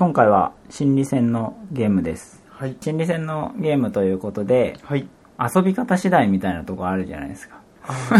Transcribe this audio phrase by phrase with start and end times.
[0.00, 2.42] 今回は心理戦のゲームです。
[2.48, 2.74] はい。
[2.80, 5.06] 心理戦のゲームということで、はい。
[5.38, 7.60] 遊び方次第みたいなとこあるじゃないですか。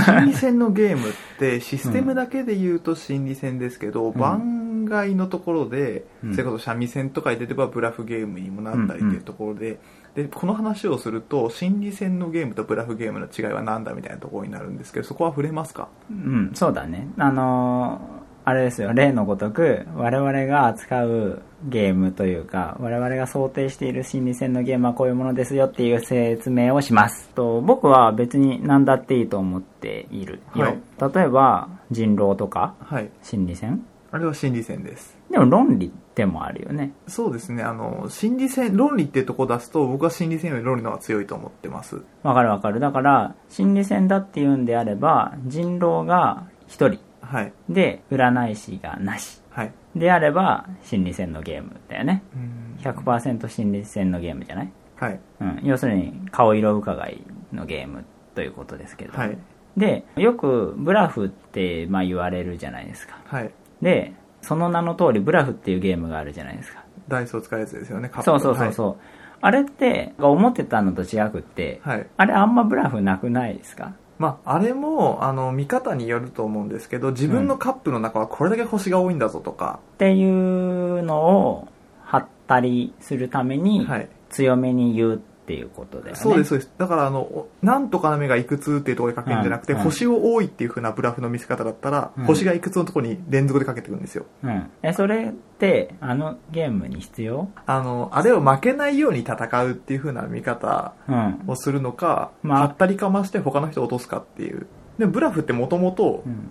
[0.04, 9.80] 心理戦のゲームってシステムだけで言うと心理戦ですけど、番外のところで、うんそれこそ三味線とかに出ればブラフゲームにもなったりっていうところで、
[10.14, 15.88] で、この話をすると心理戦のゲームとブラフゲームの違いは何だみたいなところになるんですけど、そこは触れますか？
[16.10, 17.08] うん、そうだね。
[17.16, 18.19] あのー
[18.50, 27.28] あれですよ、例のごとく、我々が扱うゲームというか、我々が想定している心理戦のゲームはこういうものですよっていう説明をします。
[27.30, 30.64] と僕は別に何だっていいと思っているよ。
[30.64, 30.78] はい
[31.14, 33.10] 例えば、人狼とか、はい。
[33.22, 33.82] 心理戦？
[34.12, 35.16] あれは心理戦です。
[35.30, 36.92] でも論理でもあるよね。
[37.06, 42.02] そうですね、あの、心理戦、論理ってとこ出すと、僕は心理戦より論理の方が強いと思ってます。
[42.22, 42.80] わかるわかる。
[42.80, 46.98] だから、心理戦だっていうんであれば、人狼が一人
[47.30, 47.52] はい。
[47.68, 49.40] で、占い師がなし。
[49.50, 49.72] はい。
[49.94, 52.22] であれば、心理戦のゲームだよね。
[52.34, 54.72] うん100%心理戦のゲームじゃない？
[54.96, 55.20] はい。
[55.40, 55.60] うん。
[55.62, 57.22] 要するに、顔色伺い
[57.52, 59.24] のゲームということですけれども。
[59.24, 59.38] はい。
[59.76, 63.20] で、よくブラフって、まあ言われるじゃないですか。
[63.26, 63.50] はい。
[63.82, 66.82] で、その名の通りブラフっていうゲームがあるじゃないですか。
[67.08, 68.96] ダイスを使うやつですよね、カップそうそうそうそう。
[69.42, 71.98] あれって、思ってたのと違くって、はい。
[71.98, 72.06] はい。
[72.16, 73.92] あれあんまブラフなくないですか？
[74.20, 81.68] まあ、あれも、あの、見方によると思うんですけど、自分のカップの中はこれだけ星が多いんだぞとか、っていうのを
[82.04, 84.08] 貼ったりするためにはい。
[84.28, 86.20] 強めに言うっていうことだよね。
[86.20, 86.72] そうです、そうです。
[86.78, 94.26] だから、あの、おなんとかの目がいくつっていうところで書けるんじゃなくて、うんうん星を多いっていう風なブラフの見せ方だったら、うん星がいくつのところに連続でかけてくるんですよ。
[94.44, 94.70] うん。
[94.82, 97.48] え、それって、あのゲームに必要？
[97.66, 101.42] あの、あれを負けないように戦うっていう風な見方うん。
[101.48, 104.66] をするのか、まあはったりかまして他の人を落とすかっていう。
[104.98, 106.50] で、ブラフってもともとうん。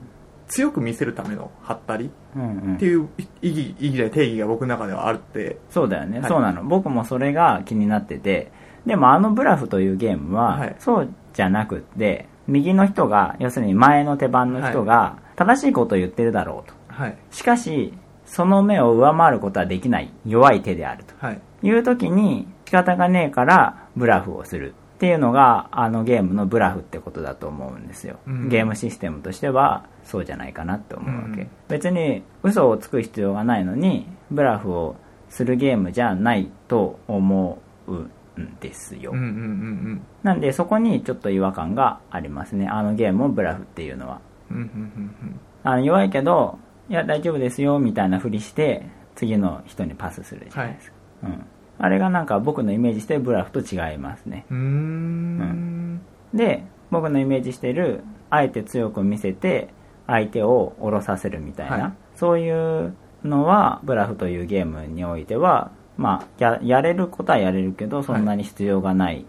[0.50, 3.08] 強く見せるためのはったりうんうんっていう
[3.44, 6.64] 意義、意義で定義が僕の中ではあるって、そうだよね、はいそうなの。
[6.64, 8.52] 僕もそれが気になってて、
[8.86, 16.74] でもあのブラフというゲームは、はいそうじゃなくって、右の人が、要するに前の手番の人が、正しいことを言ってるだろうと。
[16.88, 17.18] はい。
[17.32, 17.94] しかし、
[18.26, 21.14] その目を上回ることはできない弱い手であると。
[21.20, 21.42] はい。
[21.62, 34.96] いう時に仕方がねえからブラフをするっていうのがあのゲームのブラフってことだと思うんですよ、うんゲームシステムとしてはそうじゃないかなって思うわけ、うん別に嘘をつく必要がないのにブラフを
[35.30, 42.68] するゲームじゃないと思うんですよ、うんうんうんなんでそこにちょっと違和感がありますね。
[42.68, 44.22] あのゲームをブラフっていうのは。
[44.52, 44.58] うん。
[44.58, 45.40] うんうんうん。
[45.64, 46.58] あの弱いけど
[46.90, 48.86] いや大丈夫ですよみたいなふりして
[49.16, 51.46] 次の人にパスするじゃないですか、うん、
[51.78, 54.46] あれがなんか僕のイメージしてるブラフと違いますね。
[54.50, 54.58] うん。
[54.58, 56.02] うーん。
[56.34, 59.70] で僕のイメージしてるあえて強く見せて
[60.08, 61.94] 相手を下ろさせるみたいな、はい。
[62.16, 69.26] そういうのはブラフというゲームにおいてはまあややれることはやれるけどそんなに必要がない。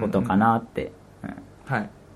[0.00, 0.36] ことか。
[0.36, 0.92] なって。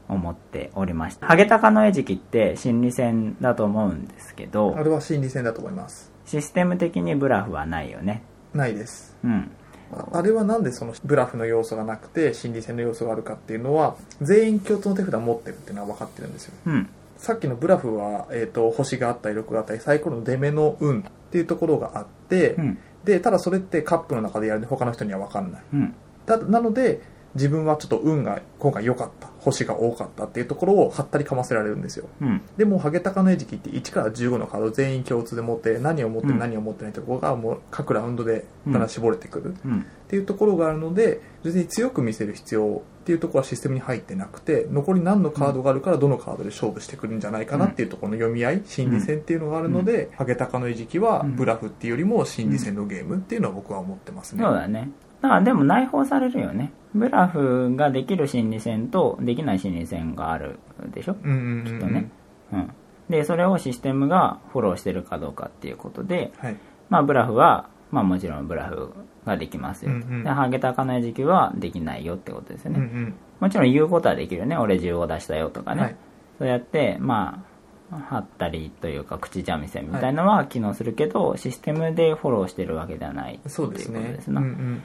[0.08, 6.10] 思っておりましたハゲタカの餌食って心理戦だと思うんですけどあれは心理戦だと思います。
[6.26, 9.16] システム的にブラフはないよねないです。
[9.24, 9.50] うん
[9.92, 22.78] ああれはなんでそのブラフの要素がなくて心理戦の要素があるかっていうのは全員共通の手札を持ってるっていうのは分かってるんですようんさっきのブラフは、えー、と星があったり6があったりサイコロの出目の運っていうところがあって、うん
[23.10, 25.62] でただそれってカップの中でやるんで他の人には分かんない。
[25.74, 25.94] うん。
[26.26, 27.02] だなので
[27.34, 32.08] 自分はちょっと運が今回良かった星が多かったっていうところをはったりかませられるんですよ。
[32.20, 32.42] うん。
[32.56, 39.80] でもハゲタカの餌食って1から15のカード全員共通で持って何を持って何を持ってないところがもう各ラウンドでだ絞れてくる、うん。
[39.80, 51.36] っていうところがあるので別に強く見せる必要っていうところはシステムに入ってなくて残り何のカードがあるからどのカードで勝負してくるんじゃないかなっていうところの読み合い心理戦っていうのがあるので、ハゲタカの餌食はうん。
[51.36, 54.90] ブラフっていうよりも心理戦のゲームっていうのは僕は思ってますね、そうだね。
[55.22, 56.72] だからでも内包されるよね。
[56.94, 60.58] ブラフができる心理戦とできない心理戦がある
[60.92, 61.16] でしょ？
[61.22, 62.10] うんうんうんうんきっとね。
[62.52, 62.70] うん。
[63.08, 66.56] で、それをシステムがフォローしてるかどうかっていうことで、はい
[66.88, 68.92] まあブラフは、まあもちろんブラフ
[69.24, 69.92] ができますよ。
[69.92, 72.78] うんうんで、ハゲタカの時期はできないよってことですよね。
[72.78, 74.56] うんうんもちろん言うことはできるよね。
[74.58, 75.82] 俺15出したよとかね。
[75.82, 75.96] はい
[76.38, 77.44] そうやって、ま
[77.90, 84.40] あ、はったりというか口三味線みたいなのは機能するけど、システムでフォローしてるわけではないっていうそうことですねですな。
[84.40, 84.82] うんうん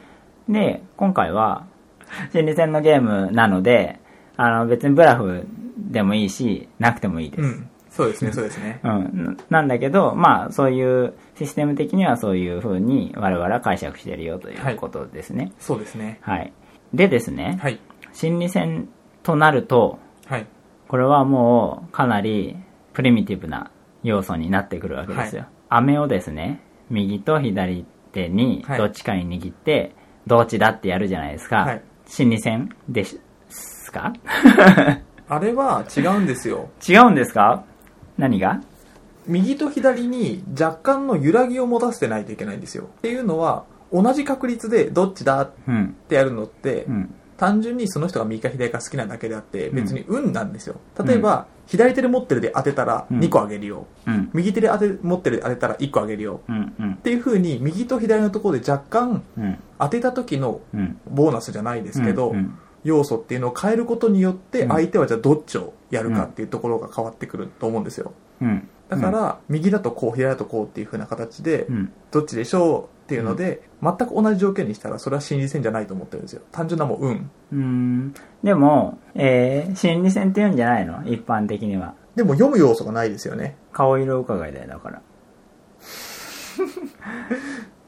[0.49, 1.65] で、今回は、
[2.31, 3.99] 心理戦のゲームなので、
[4.37, 5.45] あの、別にブラフ
[5.77, 7.41] でもいいし、なくてもいいです。
[7.43, 9.37] うんそうですねそうですね うん。
[9.49, 15.53] ななんだけど、まあ、そういう、システム的にはそういう風に我々は解釈してるよということですね。
[15.59, 16.51] そうですねはい。
[16.93, 17.79] でですね、はい
[18.11, 18.87] 心理戦
[19.23, 20.45] となると、はい
[20.87, 22.55] これはもうかなり
[22.93, 23.71] プリミティブな
[24.03, 25.45] 要素になってくるわけですよ。
[25.69, 29.95] 飴をですね、右と左手にはいどっちかに握って、
[30.27, 31.57] どっちだってやるじゃないですか。
[31.57, 33.19] はい心理戦です
[33.91, 34.13] か？
[35.27, 36.69] あれは違うんですよ。
[36.87, 37.63] 違うんですか？
[38.17, 38.61] 何が？
[39.27, 42.83] 右と左に若干の揺らぎを持たせてないといけないんですよ。
[42.83, 45.95] っていうのは、同じ確率でどっちだっうん。
[46.07, 47.13] てやるのって、うん。
[47.37, 50.75] 単純にその人が右か左か好きなだけであって、うん別に運なんですよ。
[51.03, 53.87] 例えば、左手で持ってるで当てたらうん2個あげるよ。
[54.07, 54.29] うん。
[54.33, 56.41] 右手で当て持ってるで当てたら1個あげるよ。
[56.47, 56.73] うん。
[56.79, 56.97] うんっ。
[56.97, 59.57] ていう風に、右と左のところで若干うん。
[59.79, 60.99] 当てた時のうん。
[61.09, 68.69] ボーナスじゃないですけど、うん要素っていうのを変えることによってうん相手はじゃあどっちをやるかっていうところが変わってくると思うんですようん。
[68.89, 71.93] だから、右だとこう左だとこうっていう風な形でうん。
[72.11, 76.41] どっちでしょうっていうので、全く同じ条件にしたらそれは心理戦じゃないと思ってるんですよ。
[76.51, 78.13] 単純なもう運うん。
[78.43, 81.03] でも、えー、心理戦って言うんじゃないの？
[81.05, 81.93] 一般的には。
[82.15, 83.57] でも読む要素がないですよね。
[83.71, 85.01] 顔色伺いだよ、だから。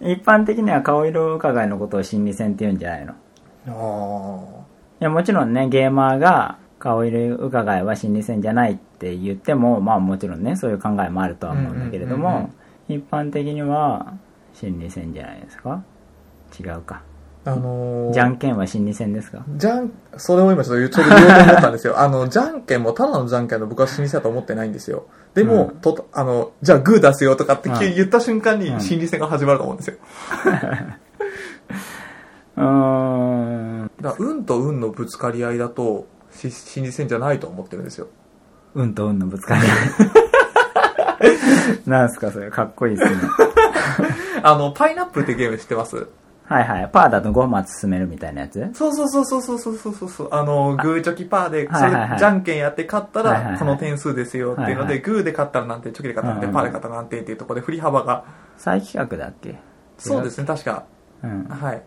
[0.08, 3.14] 一般的には顔色伺いのことを心理戦って言うんじゃないの？
[3.70, 4.64] あ
[5.02, 12.52] いや、もちろんね、ゲーマーが顔色伺いは心理戦じゃないって言っても、まあもちろんね、そういう考えもあるとは思うんだけれども、うんうんうん。
[12.90, 14.14] 一般的には
[14.60, 15.84] 心理戦じゃないですか？
[16.60, 17.02] 違うか。
[17.46, 19.44] あのー、じゃんけんは心理戦ですか？
[19.56, 21.98] じゃんそれを今ちょっとちょうど言おうと思ったんですよ。
[22.00, 25.06] あのじゃんけんもただのじゃんけんの僕は心理戦だと思ってないんですよ。
[25.34, 25.76] でも、うん。
[25.78, 27.80] とあのじゃあグー出すよとかってうん。
[27.80, 28.60] 言った瞬間うん。
[28.62, 29.96] に心理戦が始まると思うんですよ。
[32.58, 32.64] うー
[33.84, 33.92] ん。
[34.02, 38.08] だから運と運のぶつかり合いだとし心理戦じゃないと思ってるんですよ。
[38.74, 39.70] 運と運のぶつかり合い。
[41.90, 43.18] なんすかそれ、かっこいいですね。
[44.44, 46.08] あのパイナップルってゲーム知ってます？
[46.46, 46.90] はいはい。
[46.92, 48.70] パーだと5マス進めるみたいなやつ？
[48.74, 58.26] そうそうそうそうそうそうそうそうあのグーチョキパーでそれじゃんけんやって勝ったらこの点数ですよっていうのでグーで勝ったら何点チョキで勝ったら何点うんパーで勝ったら何点っていうところで振り幅が。
[58.58, 59.56] 再企画だっけ？
[59.98, 60.86] そうですね確か。
[61.24, 61.44] うん。
[61.50, 61.78] はい。
[61.78, 61.82] っ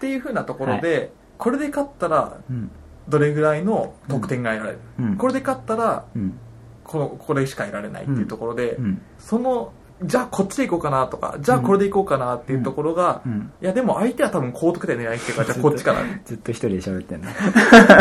[0.00, 2.70] ていうふうなところでこれで勝ったらうん。
[3.08, 4.78] どれぐらいの得点が得られる？
[4.98, 5.16] うん。
[5.16, 6.38] これで勝ったらうん。
[6.82, 9.02] このこれしか得られないっていうところでうん。
[9.18, 9.72] その
[10.04, 13.52] じゃあこっちでいこうかなとかじゃあこれでいこうかなっていうところがうん。
[13.60, 17.28] いやでも相手は多分高得点狙いっていうからじゃあこっちかなっずっと一人で喋ってんの。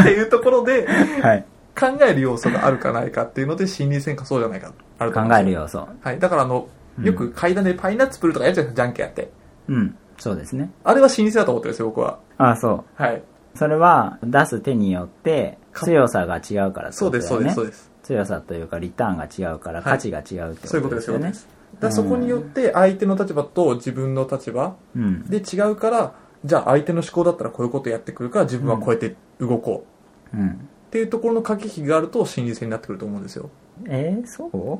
[0.03, 0.87] ていうところで
[1.21, 1.45] はい。
[1.79, 5.87] 考える要素があるかないかっていうので心理戦かそうじゃないかあると考える要素。
[6.01, 6.67] はいだからあの
[6.99, 9.31] うんよく階段でパイナッツプルとかやっちゃうんですよじゃんけんやって
[9.67, 9.95] うん。
[10.17, 10.71] そうですね。
[10.83, 13.01] あれは心理戦だと思ってるんですよ僕はああ、そう。
[13.01, 13.21] はい
[13.55, 17.43] それは、出す手によって、か強さが違うからそうですそう。
[17.43, 21.60] ですそうです強さというか、リターンが違うから、い価値が違うってそういうことことですよねですよね。
[21.81, 25.23] だそこによって相手の立場と自分の立場うん。
[25.27, 26.13] で違うから
[26.45, 29.85] じゃあ相手の思考だったらこういうことやってくるから自分はこうやって動こ
[30.33, 30.37] う。
[30.37, 30.49] うん。
[30.49, 30.53] っ
[30.91, 33.49] ていうところの駆け引きがあると心理戦になってくると思うんですよ。
[33.87, 34.79] えー、そう？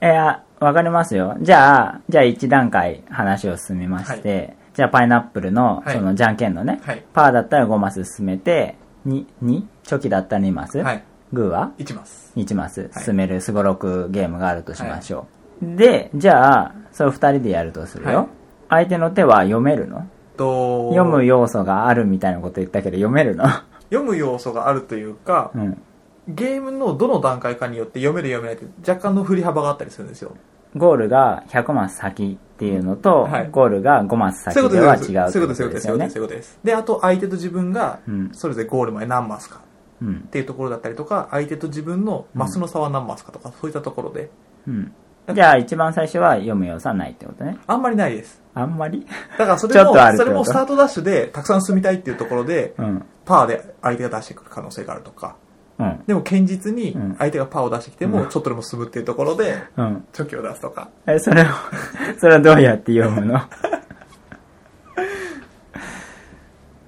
[0.04, 1.36] いや、わかりますよ。
[1.40, 5.96] じゃあ、じゃあ一段階話を進めまして、じゃあパイナップルの、はい。
[5.96, 7.04] そのじゃんけんのね、はい。
[7.12, 8.76] パーだったら5マス進めて、
[9.06, 9.62] 2、2?
[9.82, 11.02] チョキだったら2マス、はい
[11.32, 12.32] グーは？1ます。
[12.36, 13.04] 1マスはい。
[13.04, 15.26] 進めるすごろくゲームがあるとしましょ
[15.62, 15.76] う。
[15.76, 18.18] で、じゃあ、それ2人でやるとするよ。
[18.18, 18.26] はい。
[18.70, 20.06] 相手の手は読めるの？
[20.36, 23.44] と読む要素があるみたいなこと言ったけど、読めるの？
[23.90, 25.82] 読む要素があるというか、うん。
[26.28, 30.36] ゲームのどの段階かによって読める読めないって若干の振り幅があったりするんですよ。
[30.76, 33.48] ゴールが100マス先っていうのと、はい。
[33.50, 35.56] ゴールが5マス先そういうことでは違うそういうことです。
[35.56, 35.88] そういうことです。
[35.88, 36.28] よねそういう。
[36.28, 36.58] ことです。
[36.62, 38.30] であと相手と自分がうん。
[38.32, 39.56] それぞれゴールまで何マスか。
[39.56, 39.67] うん
[40.04, 40.08] っ。
[40.30, 44.30] ていうところだったりとか相手と自分のマスの差は何マスかとか、そういったところで
[44.66, 44.92] うん。
[45.34, 47.58] じゃあ一番最初は読む要素はないってことね。
[47.66, 49.06] あんまりないですあんまり？
[49.38, 53.04] だからそれもそれもスタートダッシュでたくさん進みたいっていうところでうん。
[53.26, 55.36] パーで相手が出してくる可能性があるとか
[55.78, 56.02] うん。
[56.06, 60.06] でも堅実にうん相手がパーを出してきてもうんちょっとでも進むっていうところでうん。
[60.14, 61.44] チョキを出すとかえ、それを、
[62.18, 63.40] それはどうやって読むの？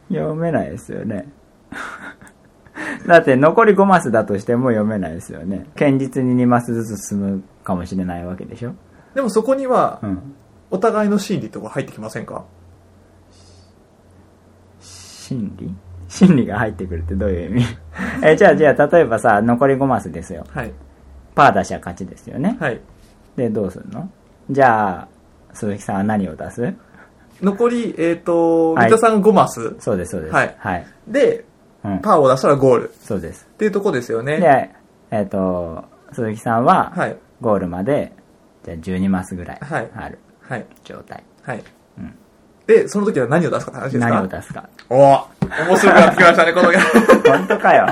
[0.09, 1.29] 読めないですよね。
[3.07, 5.67] だって残り5マスだとしても読めないですよね。
[5.75, 8.75] 堅実に2マスずつ進むかもしれないわけでしょ
[9.15, 10.35] でもそこにはうん。
[10.73, 12.45] お互いの心理とか入ってきませんか？
[14.81, 15.75] 心理？
[16.09, 17.65] 心理が入ってくるってどういう意味？
[18.23, 20.45] え、じゃあじゃあ例えばさ、残り5マスですよ。
[20.51, 20.73] はい
[21.35, 22.57] パー出しゃ勝ちですよね。
[22.61, 22.81] はい
[23.37, 24.09] で、どうするの？
[24.51, 25.09] じゃあ、
[25.55, 26.75] 鈴木さんは何を出す？
[27.41, 30.35] 残りえっ、とはい三田さん5マスそうです、そうです。
[30.35, 30.87] はいはい。
[31.09, 31.45] で
[31.85, 31.99] うん。
[32.01, 33.47] パーを出したらゴールっそうです。
[33.59, 34.71] ていうところですよねで、
[35.11, 38.13] えっ、と、鈴木さんは、はいゴールまで、
[38.65, 41.25] じゃあ12マスぐらいはいあるはい状態。
[41.43, 41.65] はい
[41.99, 42.15] うん
[42.67, 44.09] でその時は何を出すかって話ですか？
[44.11, 44.69] 何を出すか。
[44.91, 44.99] おお
[45.69, 47.87] 面白くなってきましたね このゲーム本当かよ。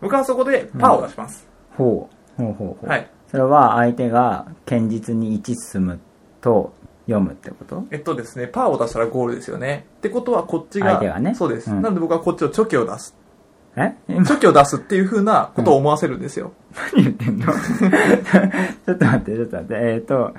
[0.00, 1.46] 僕はそこでパーを出します、
[1.76, 2.08] ほ
[2.38, 2.42] う。
[2.42, 2.86] ほうほうほう。
[2.88, 6.00] はいそれは相手が堅実に1進む
[6.42, 6.74] と
[7.12, 7.84] 読むってこと？
[7.90, 9.86] えっとですね、パーを出したらゴールですよね。
[9.98, 11.70] ってことはこっちが、相手がねそうです。
[11.70, 13.16] うんなので僕はこっちをチョキを出す。
[13.76, 13.94] え？
[14.08, 16.52] 今チョキを出すっていう風なことを思わせるんですよ。
[16.94, 17.46] 何言ってんの？
[17.52, 19.74] ちょっと待って、ちょっと待って。
[19.74, 20.34] えっ、と、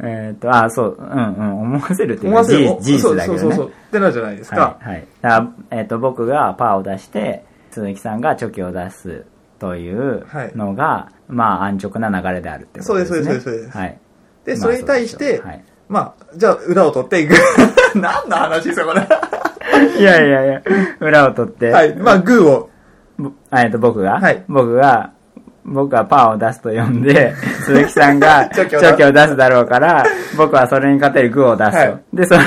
[0.00, 2.68] えっ、と、あ、そう、うんうん、思わせるっていうか、思わせる？
[2.68, 3.38] 事事実だけどね。
[3.40, 3.66] そうそうそうそう。
[3.68, 4.78] ってなるじゃないですか。
[4.80, 5.06] はい、はい。
[5.22, 5.38] だか
[5.70, 9.24] ら、えっ、と、僕がパーを出して、鈴木さんがチョキを出す
[9.58, 13.22] というのが、まあ、安直な流れであるってことですね。
[13.22, 13.98] そうですそうですそうですはい。
[14.44, 17.34] で、まあそれに対して、そうでしょうはいまあ、じゃあ裏を取って、グ
[17.94, 19.06] ー何の話ですよ、これ。
[19.98, 20.62] いやいやいや、
[21.00, 21.94] 裏を取って、はい。
[21.96, 22.70] まあ、グーを。
[23.18, 25.12] ぼえっと、僕が、はい僕が、
[25.64, 30.04] 僕はパーを出すと呼んで、 鈴木さんがチチョキを出すだろうから、
[30.36, 31.76] 僕はそれに勝てるグーを出すと。
[31.76, 32.40] はいで、それ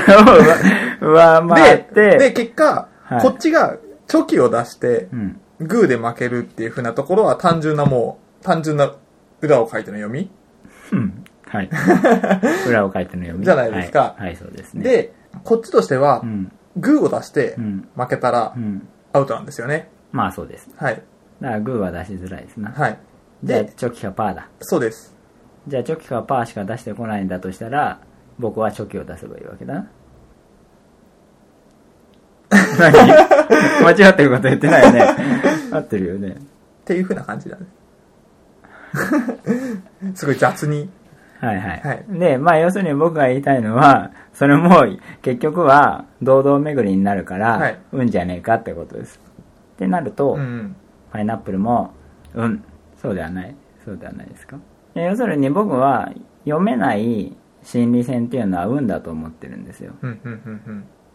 [1.01, 3.75] を上上回っで、で、て、結果、はいこっちが
[4.07, 5.39] チョキを出してう、ん。
[5.59, 8.91] グーで負けるっていう風なところは単純なもう、単純な
[9.41, 10.31] 裏を書いての読み。
[10.91, 11.23] うん。
[11.51, 11.69] はい。
[12.69, 13.43] 裏を書いての読み。
[13.45, 16.51] じゃないですかはい、はいそうですね。、で、こっちとしてはう、ん。
[16.77, 17.89] グーを出してうん。
[17.95, 18.87] 負けたらうん。
[19.11, 19.89] アウトなんですよね。
[20.13, 20.69] まあそうです。
[20.77, 21.01] はい。
[21.41, 22.71] だからグーは出しづらいですな。
[22.71, 22.97] はい。
[23.43, 24.47] じゃあ、で、チョキかパーだ。
[24.61, 25.13] そうです。
[25.67, 27.99] じゃあ、チョキかパーしか出してこないんだとしたら、
[28.39, 29.87] 僕はチョキを出せばいいわけだな。
[32.79, 32.91] 何？
[33.83, 35.15] 間違ってること言ってないよね。
[35.71, 36.29] 合ってるよね。
[36.29, 36.33] っ
[36.85, 37.65] ていう風な感じなんで
[40.13, 40.19] す。
[40.21, 40.89] すごい雑に。
[41.41, 41.81] はいはい。
[41.81, 44.85] はいで、まあ要するに僕が言いたいのは、それも
[45.21, 49.19] 結局は堂々巡りになるから、はいうんじゃねえかってことです。
[49.75, 50.75] ってなると、うん。
[51.11, 51.91] パイナップルも、
[52.35, 52.63] うん、
[53.01, 53.55] そうではない。
[53.83, 54.57] そうではないですか。
[54.93, 56.11] で要するに僕は
[56.45, 59.93] 読めない心理戦っていうのは運だと思ってるんですよ。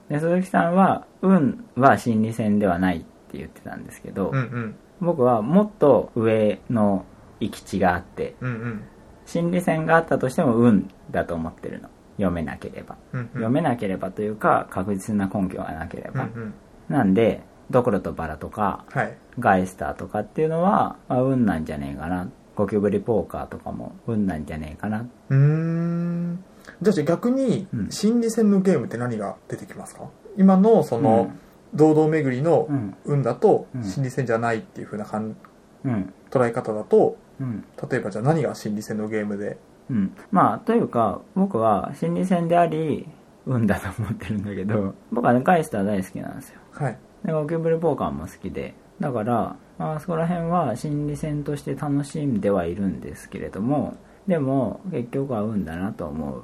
[0.09, 4.75] で、鈴木さんは、運は心理戦ではないって言ってたんですけど、うん、うん。
[5.00, 7.04] 僕はもっと上の
[7.40, 8.83] 行き地があって、うん、うん。
[9.26, 11.90] 心理戦があったとしても運だと思ってるの。
[12.16, 12.97] 読めなければ。
[13.12, 13.26] うん、うん。
[13.28, 16.23] 読めなければというか、確実な根拠がなければ。
[16.23, 16.54] うん、うん。
[16.88, 19.16] なんで、ドクロとバラとか、はい。
[19.38, 22.28] ガイスターとかっていうのは、まあ、運なんじゃねえかな。
[22.54, 25.06] ゴキブリポーカーとかも運なんじゃねえかな。
[25.28, 26.42] うーん。
[26.80, 30.09] じゃあじゃあ逆にう、ん心理戦のゲームって何が出てきますか？
[30.38, 31.33] 今のその、
[31.75, 32.97] 堂々巡りのうん。
[33.04, 35.37] 運だとうん心理戦じゃないっていう風な感
[35.85, 36.14] うん。
[36.30, 37.64] 捉え方だと、うん。
[37.90, 39.59] 例えばじゃあ何が心理戦のゲームで、
[39.90, 40.12] うん。
[40.31, 43.09] まあ、というか、僕は心理戦であり、
[43.47, 46.61] 運だと思ってるんだけど、僕はね、ガイスター大好きなんですよ。
[46.73, 46.99] はい。
[47.25, 53.95] で、ゴキブリポーカーも好きで、だから、まあ、そこら辺は心理戦として楽しんではいるんですけれども、
[54.26, 56.43] でも、結局は運だなと思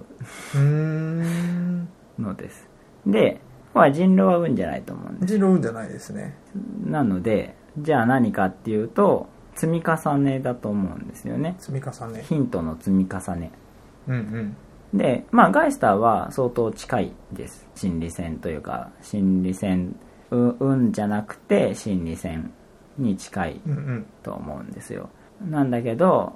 [0.54, 0.58] う
[2.20, 2.68] のです。
[3.04, 3.40] で、
[3.74, 5.36] まあ、人狼は運じゃないと思うんです。
[5.36, 6.36] 人狼運じゃないですね。
[6.84, 11.56] なので、じゃあ何かっていうと、積み重ねだと思うんですよね。
[11.58, 12.22] 積み重ね。
[12.22, 13.50] ヒントの積み重ね。
[14.08, 14.14] うん
[14.92, 14.98] うん。
[14.98, 17.66] で、まあ、ガイスターは相当近いです。
[17.74, 19.96] 心理戦というか、心理戦、
[20.30, 22.52] う運じゃなくて心理戦
[22.98, 24.06] に近いうんうん。
[24.22, 25.10] と思うんですよ。
[25.48, 26.34] なんだけど、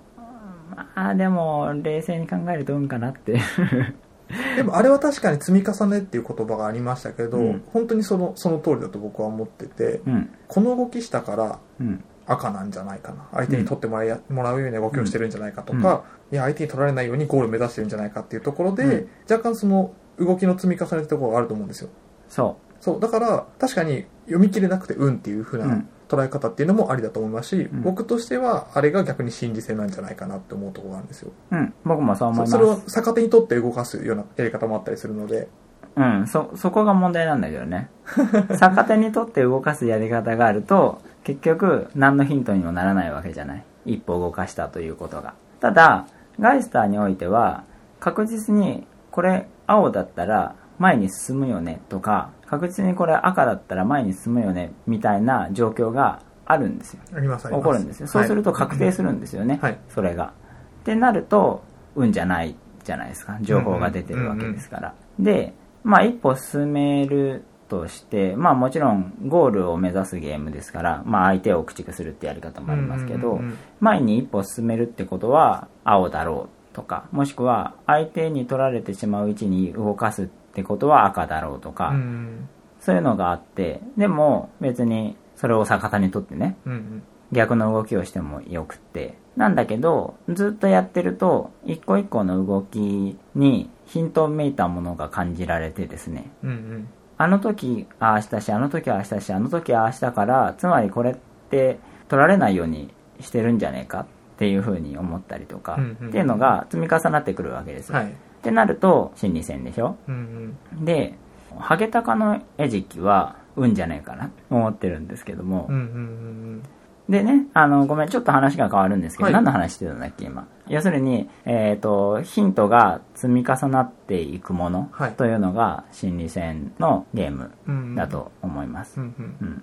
[0.74, 3.40] まあ、でも、冷静に考えると運かなって。
[4.56, 10.30] でもあれは確かに積み重ねっていう言葉がありましたけど、うん本当にそのその通りだと僕は思ってて、うん。
[10.48, 12.04] この動きしたからうん。
[12.26, 21.90] 赤なんじゃないかな相手に取ってもらいもらうような動きをしてるんじゃないかとか、いや相手に取られないようにゴールを目指してるんじゃないかっていうところで、うん若干その動きの積み重ねってところがあると思うんですよ
[22.28, 25.62] そそうだから確かに読み切れなくて運っていう風う。
[25.62, 25.66] う。
[25.66, 31.74] なん捉え方っていうのもありだと思いますし、ん僕としてはあれが逆に心理戦なんじゃないかなって思うところがあるんですようん。
[31.84, 32.52] 僕もそう思います。
[32.52, 35.48] そそれを逆手に取って動かすようなやり方もあったりするので
[35.96, 37.88] うん、そ、そこが問題なんだけどね。
[38.60, 43.64] 逆手にとって動かすやり方があると、結局、何のヒントにもならないわけじゃない。
[43.86, 45.34] 一歩動かしたということが。
[45.60, 46.06] ただ、
[46.38, 47.64] ガイスターにおいては、
[47.98, 57.00] 確実に、これ、青だったら前に進むよねとか、確実にこれ赤だったら前に進むよね、みたいな状況があるんですよ。
[57.14, 58.06] ありますあります起こるんですよ。
[58.06, 59.58] そうすると確定するんですよね。
[59.60, 60.32] はいそれが。
[60.80, 61.62] ってなると、
[61.96, 63.38] 運じゃないじゃないですか。
[63.40, 64.94] 情報が出てるわけですから。
[65.18, 65.54] で、
[65.86, 73.40] まあ一歩進めるとして、まあもちろんゴールを目指すゲームですから、まあ相手を駆逐するってやり方もありますけど
[73.78, 82.48] 前に一歩進めるってことは青だろうとか、もしくは相手に取られてしまう位置に動かすってことは赤だろうとか、うん。
[82.80, 87.02] そういうのがあって、でも別にそれを逆手にとってね、うんうん。
[87.32, 89.18] 逆の動きをしてもよくって。
[89.36, 96.30] なんだけど、ずっとやってると、一個一個の動きにヒントめいたものが感じられてですね。
[96.44, 96.88] うんうん
[97.18, 101.14] あの時ああしたし、あの時ああしたし、あの時ああしたから、つまりこれっ
[101.50, 101.78] て
[102.08, 107.96] 取られないようにしてるんじゃねえかっっていうふうに思ったりとか、うんうんっていうのが積み重なってくるわけですよ。
[107.96, 108.08] はい。
[108.08, 108.12] っ
[108.42, 109.96] てなると、心理戦でしょ？
[110.06, 110.84] うんうん。
[110.84, 111.14] で、
[111.58, 116.62] ハゲタカの餌食は、運じゃないかなと思ってるんですけども、うんうんうん
[117.08, 120.48] でね、あの、ごめん、ちょっと話が変わるんですけど、はい何の話してたんだっけ、今。
[120.68, 127.94] 要するに、えっ、と、ヒントが積み重なっていくものはいというのが心理戦のゲームうん。
[127.94, 128.08] だ。
[128.08, 129.00] と思います。
[129.00, 129.36] うんうん。
[129.40, 129.62] うん。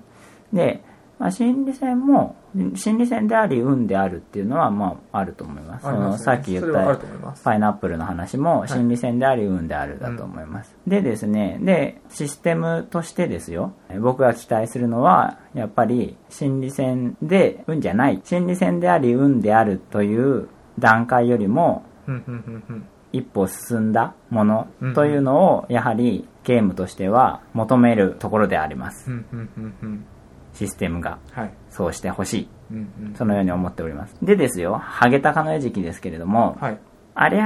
[0.53, 0.83] で、
[1.19, 2.35] まあ、心理戦も、
[2.75, 5.83] 心理戦であり運であるっていうのは、まあ、あると思います。
[5.83, 6.97] そのさっき言った。
[7.43, 10.75] パイナップルの話もい心理戦であり運であるだと思います。
[10.87, 22.85] でですね、で、システムとしてですよ、僕が期待するのは、やっぱり心理戦で運じゃない、心理戦であり運であるという段階よりも、うんうんうんうん。
[23.13, 29.09] 一歩進んだものというのを、やはりゲームとしては求めるところであります。
[29.09, 30.05] うんうんうんうん。
[30.53, 31.53] システムがはい。
[31.69, 32.47] そうしてほしい。
[32.71, 32.81] うんう
[33.11, 33.15] ん。
[33.15, 34.15] そのように思っております。
[34.21, 36.77] でですよ、ハゲタカの餌食ですけれども、はい。
[37.15, 37.39] あり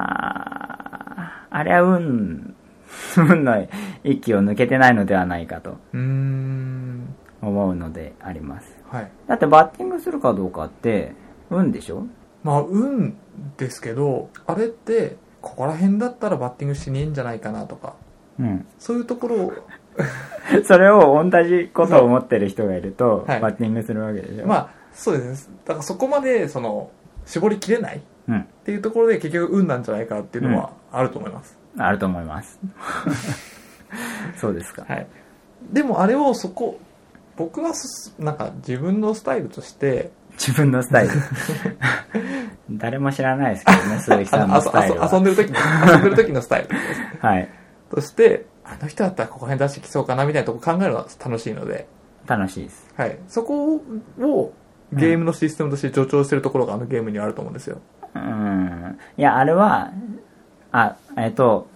[0.00, 2.54] ゃありゃ運、
[3.16, 3.66] 運の
[4.04, 5.78] 息を抜けてないのではないかと。
[7.42, 8.76] 思うのであります。
[8.90, 9.10] はい。
[9.26, 11.14] だってバッティングするかどうかって、
[11.50, 12.04] 運でしょ？
[12.44, 13.16] まあ、運
[13.58, 17.94] ですけど、あれって、ここら辺だったらバッティングしねえんじゃないかなとか、
[18.38, 18.66] うん。
[18.78, 19.52] そういうところを、
[20.64, 24.46] それを同じことを思ってる人がいると、はいバッティングするわけでしょ？
[24.46, 25.54] まあ、そうですね。
[25.64, 26.90] だからそこまで、その、
[27.26, 28.46] 絞りきれないっうん。
[28.64, 31.56] ていうところで結局運なんじゃないかっていうのはあると思います。
[31.78, 32.58] あると思います。
[34.36, 34.84] そうですか。
[34.88, 35.06] はい。
[35.72, 36.78] でもあれをそこ、
[37.36, 41.10] 僕はすなんか自分のスタイルとして、自分のスタイル。
[42.70, 45.34] 誰も知らないですけどね、鈴木さんのあスタイルのあそ遊んは。
[45.34, 45.58] でる時の、
[45.92, 46.68] 遊んでる時のスタイル。
[47.20, 47.48] はい。
[47.94, 51.88] として、あの人だったらここら辺出してきそうかなみたいなとこ考えるのは楽しいので、
[52.26, 52.88] 楽しいです。
[52.96, 53.18] はい。
[53.28, 54.52] そこを
[54.92, 57.80] ゲームのシステムとして助長してるところがあのゲームにはあると思うんですよ。
[58.14, 58.98] うん。
[59.16, 59.92] いや、あれは、
[60.72, 61.68] あ、えっと、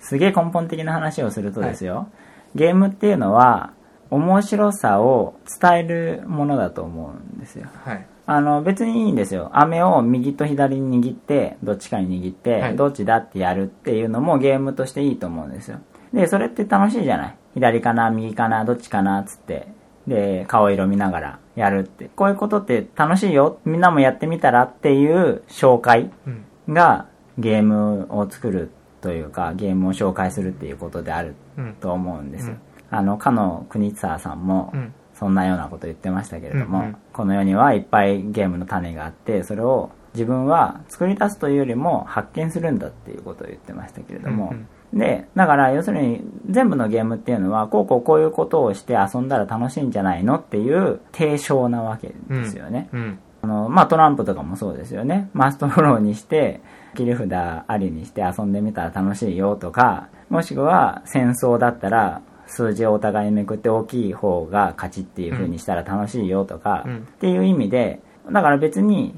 [0.00, 2.08] すげえ根本的な話をするとですよ、
[2.54, 3.72] ゲームっていうのは、
[4.10, 7.68] 面白さを伝えるものだと思うんですよ。
[7.84, 8.06] はい。
[8.26, 9.50] あの、別にいいんですよ。
[9.54, 15.78] 飴を右と左に握って、どっちかに握って、はいどっちだってやるっていうのもゲームとしていいと思うんですよ。
[16.12, 17.36] で、それって楽しいじゃない？
[17.54, 19.68] 左かな、右かな、どっちかな、つって。
[20.06, 22.10] で、顔色見ながらやるって。
[22.16, 23.58] こういうことって楽しいよ。
[23.64, 26.74] みんなもやってみたらっていう紹介うん。
[26.74, 27.06] が
[27.38, 28.70] ゲームを作る
[29.00, 31.74] というか、ゲームを紹介するっていうことであるうん。
[31.74, 32.54] と思うんですよ。
[32.54, 32.60] うん
[32.92, 34.92] あの、かの国沢さんも、うん。
[35.14, 50.36] そんなようなこと言ってましたけれども、うんうんこの世にはいっぱいゲームの種があって、それを自分は作り出すというよりも発見するんだっていうことを言ってましたけれども、うんで、だから要するに全部のゲームっていうのは、こうこうこういうことをして遊んだら楽しいんじゃないの？
[50.36, 52.88] っていう提唱なわけですよね。
[52.92, 53.18] うん。
[53.42, 55.30] あの、まあ、トランプとかもそうですよね。
[55.32, 56.60] マストフォローにして、
[56.94, 68.00] 切り札ありにして遊んでみたら楽しいよとか、もしくは戦争だったら、数字をお互いにめくって大きい方が勝ちっていう風にしたら楽しいよとか、うんっていう意味で、
[68.30, 69.14] だから別に、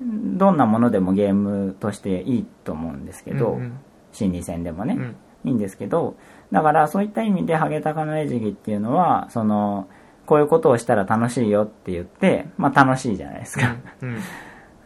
[0.00, 3.78] どんなものでもゲームとしていいと思うんですけど、うん
[4.14, 6.16] 心理戦でもね、うんいいんですけど、
[6.50, 9.88] だからそういった意味でハゲタカの餌食っていうのは、その、
[10.26, 13.76] こういうことをしたら楽しいよって言って、まあ楽しいじゃないですか。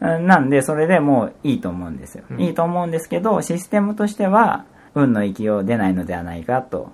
[0.00, 0.26] うん。
[0.26, 2.24] なんで、それでもういいと思うんですよ。
[2.30, 4.64] うんいいと思うんですけど、システムとしては、
[4.94, 6.90] 運の勢いを出ないのではないかと。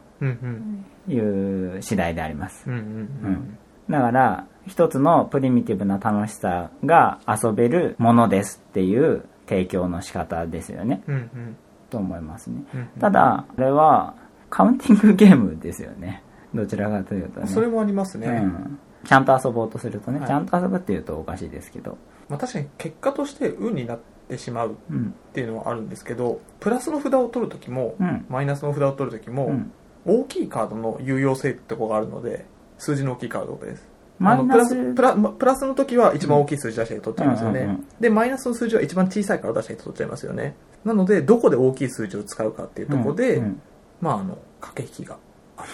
[1.09, 2.65] いう次第であります。
[2.67, 2.75] うん。
[2.75, 3.59] うん。
[3.91, 11.03] だから、一つのプリミティブな楽しさが遊べるものですっていう提供の仕方ですよね。
[11.07, 11.57] うん。
[11.99, 12.07] うん。
[12.07, 12.63] と思いますね。
[12.75, 12.89] うん。
[13.01, 14.15] ただ、これは、
[14.51, 16.23] カウンティングゲームですよね。
[16.55, 17.47] どちらかというとね。
[17.47, 18.29] それもありますね。
[18.29, 18.79] うん。
[19.05, 21.99] ちゃんと遊ぼうとするとね、はいちゃんと遊ぶっていうとおかしいですけど。
[22.29, 25.15] まあ確かに結果として運になってしまうっうん。
[25.33, 28.25] ていうのはあるんですけど、プラスの札を取るときも、うん。
[28.29, 29.73] マイナスの札を取るときも、うん。
[30.07, 32.47] 大きいカードの有用性ってとこがあるので、
[32.79, 33.95] 数字の大きいカードです。
[34.19, 43.63] マイナスプラスプラスの時は一番大きい数字出した人取っちゃいますよね、うんうんうんでマイナスの数字は一番小さいから出した人取っちゃいますよねなのでどこで大きい数字を使うかっていうところで、うんうん。
[44.01, 45.17] まああの駆け引きが
[45.57, 45.69] ある。
[45.69, 45.71] っ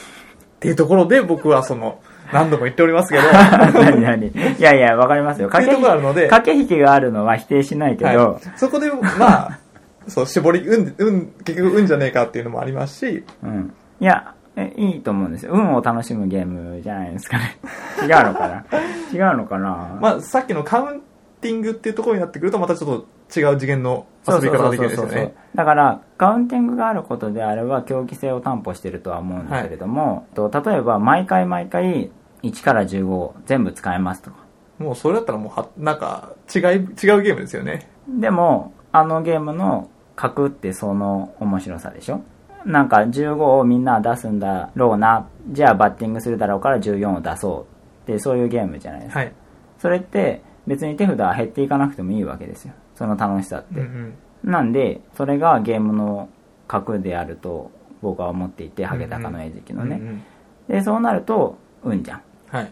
[0.61, 2.01] ていうところで僕はその
[2.33, 3.23] 何度も言っておりますけど。
[3.33, 4.27] 何何？
[4.27, 5.49] いやいや、わかりますよ。
[5.49, 9.59] っていうところがあるので、駆け引きがあるのは否定しないけど、はい、そこでまあ
[10.07, 13.25] そう絞り運運結局運じゃねえかっていうのもありますし。
[13.43, 13.73] うん。
[14.01, 15.53] いや、えいいと思うんですよ。
[15.55, 17.59] 運を楽しむゲームじゃないですかね。
[18.03, 18.65] 違うのかな？
[19.13, 19.99] 違うのかな？
[20.01, 21.03] まあさっきのカウン
[21.41, 32.11] ティングっていうところになってくるとまたちょっと違う次元の遊び方ができるんですよねだから、カウンティングがあることであれば、競技性を担保してるとは思うんだけれども、と例えば、毎回毎回、
[32.43, 34.37] 1から15全部使えますとか、
[34.79, 36.87] もうそれだったらもうは、なんか、違い、違う
[37.23, 37.89] ゲームですよね。
[38.09, 42.23] でも、あのゲームの格ってその面白さでしょ？
[42.65, 47.67] なんか15をみんな出すんだろうな、じゃあバッティングするだろうから14を出そ
[48.05, 49.21] うってそういうゲームじゃないですか。
[49.21, 49.33] はい。
[49.79, 52.75] それって別に手札は減っていかなくてもいいわけですよ。
[53.01, 53.81] その楽しさって。
[53.81, 54.51] うんうん。
[54.51, 56.29] なんで、それがゲームの
[56.69, 57.71] 格であると
[58.03, 59.97] 僕は思っていて、ハゲタカの餌食のね。
[59.97, 60.23] うんうん
[60.69, 62.23] で、そうなると、運じゃん。
[62.49, 62.71] はい。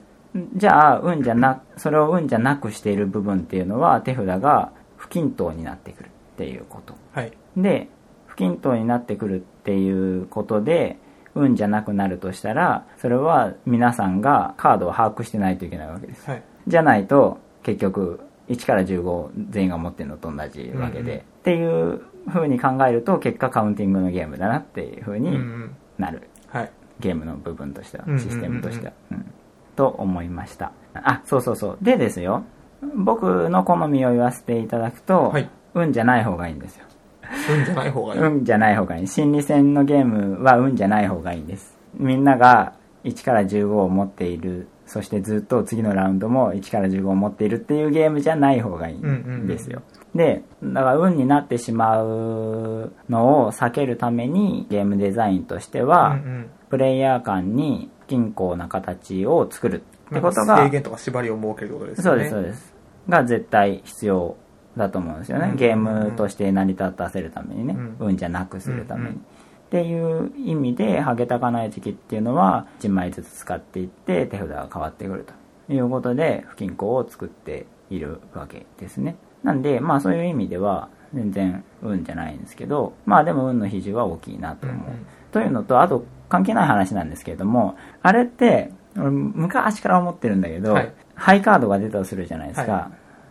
[0.55, 6.95] じゃあ、運じゃな、それを運じゃなくしている部分っていうのは手札が不均等になってくるっていうこと。
[7.13, 7.33] はい。
[7.57, 7.89] で、
[8.27, 10.99] 不均等になってくるっていうことで、
[11.35, 16.31] 運じゃなくなるとしたら、それは皆さんがカードを把握してないといけないわけです。
[16.31, 16.43] はい。
[16.69, 25.71] じゃないと、結局、1から15全員が持ってるのと同じわけで、うんうんっていう風に考えると、結果カウンティングのゲームだなっていう風うんうにん。
[25.97, 26.29] なる。
[26.49, 26.71] はい。
[27.01, 28.93] ゲームの部分としてはうんうんうんう、んシステムとしては。
[29.13, 29.25] うん
[29.77, 30.73] と思いました。
[30.93, 31.79] あ、そうそうそう。
[31.81, 32.43] でですよ、
[32.97, 36.85] 僕の好みを言わせていただくと、はい運じゃない方がいいんですよ。
[37.51, 38.21] 運じゃない方がいい。
[38.21, 39.07] 運じゃない方がいい。
[39.07, 41.79] 心理戦のゲームは運じゃない方がいいです。
[41.95, 42.73] みんなが
[43.05, 49.83] 1から15を持っている、そしてずっと次のラウンドも1から15を持っているっていうゲームじゃない方がいいんですよ。
[50.15, 56.51] で、だから運になってしまうのを避けるためにゲームデザインとしては、うんうん。
[56.71, 62.17] プレイヤー間に不均衡な形を作るってことが制、限とか縛りを設けることですよね。
[62.17, 62.75] そうです、そうです。
[63.09, 64.37] が絶対必要
[64.77, 65.49] だと思うんですよね。
[65.51, 67.75] うんゲームとして成り立たせるためにね。
[67.75, 69.07] うん運じゃなくするために。
[69.09, 69.25] うんうん
[69.69, 75.27] っていう意味で、ハゲタカの餌食っていうのは、1枚ずつ使っていって、手札が変わってくる
[75.67, 79.17] ということで、不均衡を作っているわけですね。
[79.43, 84.79] なんで、まあそういう意味では、全然運じゃないんですけど、まあでも運の比重は大きいなと思う。
[84.79, 92.73] うんうんというのと、あと関係ない話なんですけれども、あれって、俺昔から思ってるんだけど、はいハイカードが出たとするじゃないですか。
[92.73, 92.91] は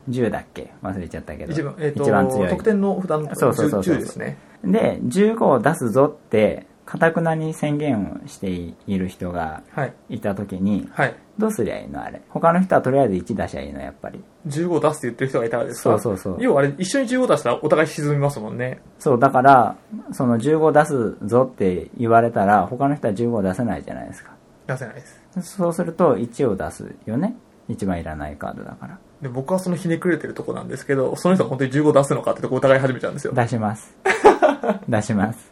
[0.10, 0.74] 10だっけ？
[0.84, 1.54] 忘れちゃったけど。
[1.54, 2.50] 一番、えっ、と、一番強い。
[2.50, 4.38] 得点の札のそうそうそうそう10ですね。
[4.72, 9.94] で、15を出すぞって、かたくなに宣言をしている人がはい。
[10.10, 11.16] いたときに、はい。
[11.38, 12.22] どうすりゃいいのあれ？
[12.30, 14.24] 他の人はとりあえず1出しゃいいの、やっぱり。
[14.48, 16.00] 15を出すって言ってる人がいたらですか？
[16.00, 18.80] そうそうそう要はあれ、一緒に15出したらお互い沈みますもんね。
[19.00, 19.76] そう、だから、
[20.14, 24.32] その15出すぞって言われたら、他の人は15を出せないじゃないですか。
[24.68, 25.02] 出せないで
[25.42, 25.58] す。
[25.58, 27.36] そうすると1を出すよね？
[27.68, 28.98] 一番いらないカードだから。
[29.22, 33.34] で、僕はそのひねくれてるとこなんですけど、その人が本当に15出すのかってとこ疑い始めちゃうんですよ。
[33.34, 33.96] 出します。
[34.88, 35.52] 出します。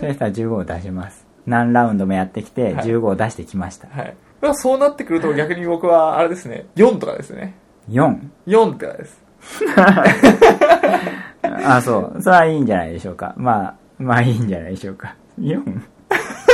[0.00, 1.26] そしたら15を出します。
[1.46, 3.88] 何ラウンドもやってきて、はい15を出してきました。
[3.88, 4.16] はい。
[4.40, 7.54] まあそうなってくると逆に僕は、あれですね、4とかですね。
[7.90, 8.18] 4。
[8.46, 9.20] 4とかです。
[11.42, 12.22] あ、そう。
[12.22, 13.34] それはいいんじゃないでしょうか。
[13.36, 15.16] まあ、まあいいんじゃないでしょうか。
[15.38, 15.62] 4?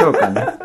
[0.00, 0.58] どうかな？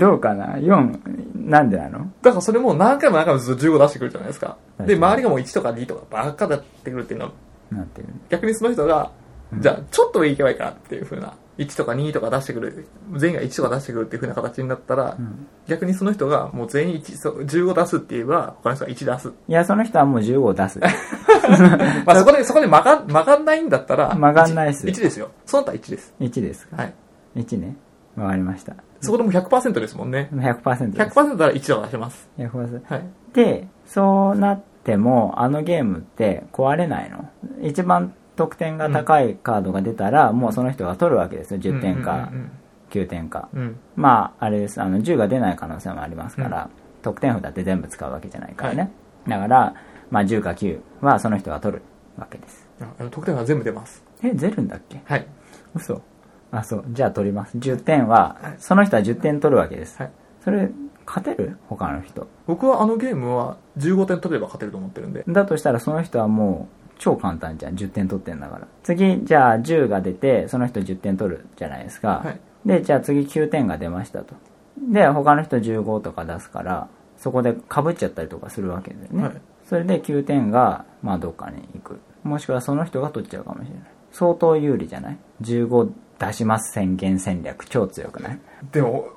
[0.00, 2.10] どうかな ?4、なんでなの？
[2.22, 4.56] だからそれも何回も何回もずっと15出してくるじゃないですか。
[4.80, 7.32] で、周りがもう1とか2とかばっかだってくるっていうのは、
[7.70, 8.08] なってる。
[8.28, 9.10] 逆にその人が、
[9.58, 19.28] じゃあちょっと上行けばいいかなっていう風な、1とか2とか出してくる、全員が1とか出してくるっていう風な形になったら、ん逆にその人がもう全員1、そう15出すって言えば、他の人が1出す。
[19.48, 20.80] いや、その人はもう15を出す。
[22.06, 25.30] まあそこで、そこで曲が曲がんないんだったら、曲がんないっす 1, ですよ。
[25.44, 26.14] その他1です。
[26.20, 26.76] 1ですか？
[26.76, 26.94] はい。
[27.36, 27.76] 1ね。
[28.16, 28.74] わかりました。
[29.00, 30.28] そこでもう100%ですもんね。
[30.32, 31.18] 100%です。
[31.18, 32.28] 100%なら1とか出せます。
[32.38, 32.82] 100%。
[32.84, 33.04] はい。
[33.32, 37.28] で、そうなっても、あのゲームって壊れないの？
[37.62, 41.60] 一番得点が高いカードが出たら、もうその人が取るわけですよ。
[41.60, 42.50] 10点かうん
[42.90, 43.48] 9点か。
[43.54, 43.66] うんうん。
[43.68, 44.80] うんまあ、あれです。
[44.82, 46.68] あの、10が出ない可能性もありますから、
[47.00, 48.92] 得点札って全部使うわけじゃないからね。
[49.26, 49.74] だから、
[50.10, 51.82] まあ、10か9はその人が取る
[52.18, 52.68] わけです。
[52.80, 54.04] ああの得点は全部出ます。
[54.22, 55.00] え、出るんだっけ？
[55.04, 55.26] はい。
[55.74, 56.02] 嘘
[56.52, 56.84] あ、そう。
[56.90, 57.58] じゃあ取ります。
[57.58, 60.00] 10点は、その人は10点取るわけです。
[60.00, 60.12] はい。
[60.44, 60.70] それ、
[61.04, 61.56] 勝てる？
[61.68, 62.28] 他の人。
[62.46, 65.24] 僕はあのゲームは15点取れば勝てると思ってるんで。
[65.26, 67.74] だとしたらその人はもう超簡単じゃん。
[67.74, 68.68] 10点取ってんだから。
[68.84, 72.22] 次、じゃあ10が出て、その人10点取るじゃないですか。
[72.24, 74.34] はいで、じゃあ次9点が出ましたと。
[74.78, 79.22] で、他の人15とか出すから、そこで被っちゃったりとかするわけだよね。
[79.22, 82.00] はいそれで9点が、まあどっかに行く。
[82.24, 83.82] もしくはその人が取っちゃうかもしれない。
[84.10, 88.38] 相当有利じゃない ?15 出します宣言戦略超強くない？
[88.72, 89.08] でも、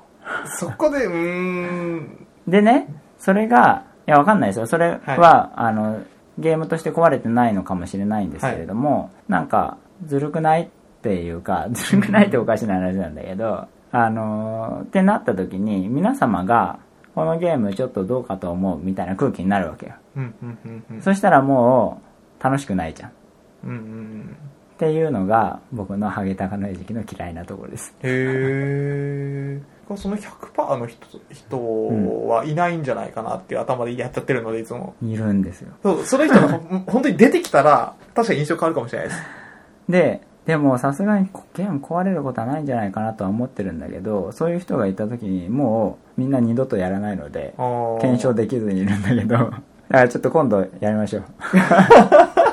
[0.58, 2.26] そこで、うーん。
[2.48, 4.66] でね、それが、いや、わかんないですよ。
[4.66, 6.02] それは、あの、
[6.38, 10.68] ゲームとして壊れてないのかもしれないんですけれども、なんか、ずるくないっ
[11.02, 16.78] ていうか、 ずるくないっておかしな話なんだけど、あの、ってなった時に、皆様が、
[17.14, 19.94] このゲームちょっとどうかと思うみたいな空気になるわけよ。
[21.00, 22.02] そしたらも
[22.40, 23.08] う、楽しくないじゃん。
[23.08, 23.12] っ
[23.64, 24.36] うん、うん。
[24.78, 27.94] ていうのが、僕のハゲタカの餌食の嫌いなところです。
[28.02, 29.76] へー。
[29.96, 35.72] その100%の人人はいないんじゃないかなっていう頭でやっちゃってるのでいつもいるんですよ。
[35.80, 36.48] そうその人が
[36.88, 39.20] 本当に出てきたら確かに印象変わるかもしれないです
[39.88, 47.54] で、でもさすがにゲーム壊れることはないんじゃないかなとは思ってるんだけど、そういう人がいた時にもうみんな二度とやらないので、
[48.00, 51.24] 検証できずにいるんだけど、だからちょっと今度やりましょう。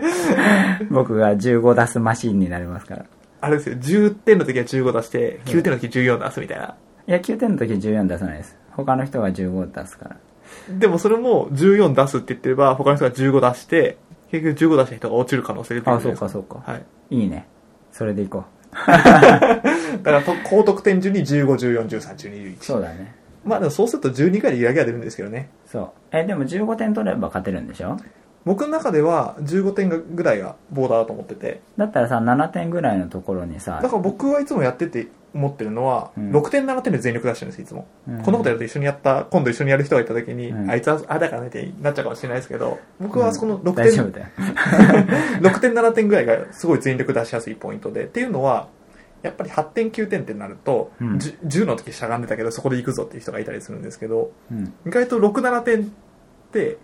[0.90, 3.04] 僕が15出すマシンになりますから。
[3.40, 6.76] あれですよ10点の時は15出して9点の時14出すみたいな
[7.08, 8.56] いや、9点の時14出さないです。
[8.70, 10.16] 他の人が15出すから。
[10.78, 13.96] でもそれも14出すって言ってれば他の人が15出して
[14.30, 16.62] 結局15出した人が落ちる可能性出てくるあ、そうかそうか。
[16.64, 16.78] は
[17.10, 17.46] いいいね。
[17.90, 18.44] それでいこ
[18.86, 22.56] だからと高得点順に15、14、13、12、う。
[22.56, 22.56] 11。
[22.60, 23.14] そうだね。
[23.44, 25.50] まあでもそうすると12回で揺らぎは出るんですけどね。
[25.66, 25.90] そう。
[26.12, 27.98] え、でも15点取れば勝てるんでしょ？
[28.44, 31.60] 僕の中では15点がぐらいがボーダーだと思ってて。
[31.76, 44.26] だったらさ、7点ぐらいのところにさだ、から僕はいつもやってて思ってるのは、うん6点7点で全力出してるんですいつも、うんこのことやると一緒にやった今度一緒にやる人がいた時に、うんあいつはあれだからねってなっちゃうかもしれないですけど僕はそこの6点、大丈夫だよ。
[45.40, 48.68] 6点7点ぐらいがすごい全力出しやすいポイントでっていうのは
[49.22, 54.74] やっぱり8点9点ってなると、うんじゅ 10, の時しゃがんでたけどそこで行くぞっていう人がいたりするんですけどうん。
[54.86, 55.90] 意外と67点って、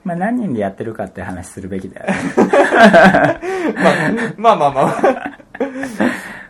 [0.04, 2.14] まあ何人でやってるかって話するべきだよね。
[4.36, 5.38] まあ、まあまあまあ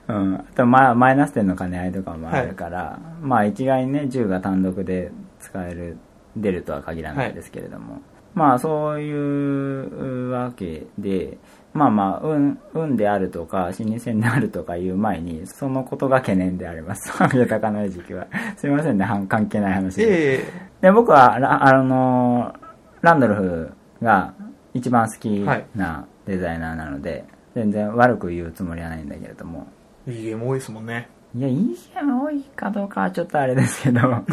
[0.09, 0.35] うん。
[0.37, 5.99] あと、まあ、マイナス点の兼ね合いとかもあるから、まあ一概にね、銃が単独で使える、
[6.37, 8.01] 出るとは限らないですけれども。
[8.35, 11.39] まあそういうわけで、
[11.75, 17.13] まあまあ、運、運であるとか、心理戦であるとかいう前に、そのことが懸念であります。
[17.35, 18.27] 豊かの時期は。
[18.57, 20.41] すいませんね、関係ない話で。
[20.41, 20.45] え
[20.81, 22.55] で、僕は、ラあの、
[23.03, 24.35] ランドルフが
[24.75, 25.29] 一番好き
[25.75, 29.67] なデザイナーなので、全然悪く言うつもりはないんだけれども。
[30.07, 31.09] えいいゲーム多いですもんね。
[31.35, 34.01] いや、いいゲーム多いかどうかはちょっとあれですけど、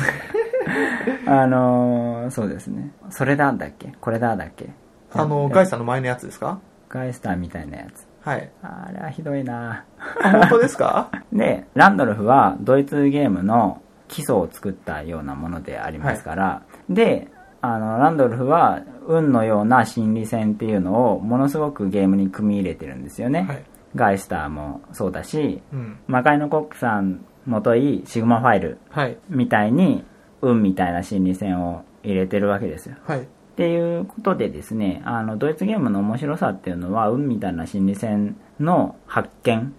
[1.28, 2.92] あの、そうですね。
[3.10, 3.94] それだだっけ？
[4.00, 4.70] これだだっけ？
[5.14, 6.60] あのガイさんの前のやつですか？
[6.90, 8.08] ガイスターみたいなやつ。
[8.22, 8.50] はい。
[8.64, 9.86] あれはひどいな。
[10.24, 11.12] あ本当ですか？
[11.34, 17.28] で、ランドルフはドイツゲームの基礎を作ったようなものでありますから、で、
[17.74, 23.44] あの、ランドルフは運のような心理戦っていうのをものすごくゲームに組み入れてるんですよね。
[23.44, 23.64] はい。
[23.96, 26.00] ガイスターもそうだし、うん。
[26.08, 29.18] 魔界のコックさんもといシグマファイルはい。
[29.30, 30.04] みたいに
[30.42, 32.96] 運みたいな心理戦を入れてるわけですよ。
[33.06, 33.22] はい。
[33.22, 33.26] っ
[33.56, 39.74] ていうことでですね、あの、ドイツゲームの面白さっていうのは、運みたいな心理戦の発見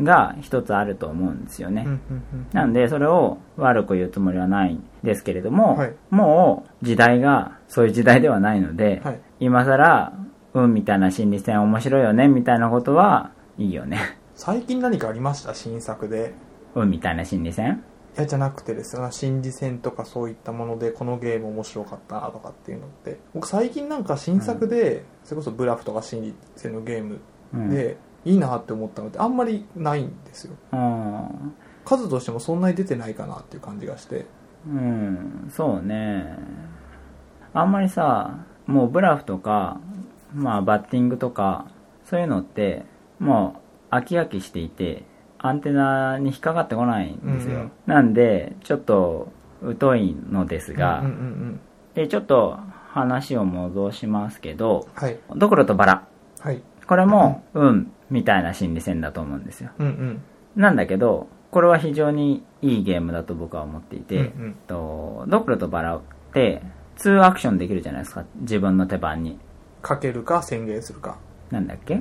[0.00, 1.84] が一つあると思うんですよね。
[1.86, 2.00] うんうん
[2.32, 2.46] うん。
[2.52, 5.94] なんで、それを悪く言うつもりはないんですけれども、はい。
[6.10, 9.20] もう時代がそういう時代ではないので、はい。
[9.40, 10.12] 今更、
[10.54, 13.98] 運みたいな心理戦面白いよね、みたいなことはいいよね。
[14.34, 15.54] 最近何かありました？
[15.54, 16.32] 新作で。
[16.74, 17.82] 運みたいな心理戦？
[18.16, 19.08] いやじゃなくてですよ。
[19.10, 23.18] 心理戦とかそういったものでこのゲーム面白かったなとかっていうのって。
[23.34, 27.20] 僕最近なんか新作で、それこそブラフとか心理戦のゲーム
[27.52, 27.70] うん。
[28.24, 30.54] で、いいなって思ったのってあんまりないんですよ。
[30.72, 31.54] うん。
[31.84, 34.26] 数としてもそんなに出てないかなっていう感じがして。
[34.66, 36.38] うん、そうね。
[37.54, 39.80] あんまりさ、もうブラフとか、
[40.34, 41.66] まあバッティングとか、
[42.04, 42.84] そういうのって、
[43.18, 45.04] もう飽き飽きしていて、
[45.38, 47.54] アンテナに引っかかってこないんですよ。
[47.54, 49.32] うんうんなんで、ちょっと
[49.80, 51.60] 疎いのですが、うんうんうん
[51.94, 52.58] で、ちょっと
[52.90, 55.18] 話を戻しますけど、はい。
[55.34, 56.08] ドクロとバラ。
[56.38, 56.62] はい。
[56.86, 59.70] これも、運 みたいな心理戦だと思うんですよ。
[59.78, 60.22] うんうん。
[60.56, 64.54] なんだけど、これは非常にいいゲームだと僕は思っていて、うんうん。
[64.66, 66.00] とドクロとバラっ
[66.32, 66.62] て
[66.98, 68.24] 2アクションできるじゃないですか。
[68.40, 69.38] 自分の手番に。
[69.82, 71.18] かけるか宣言するか。
[71.50, 72.00] なんだっけ？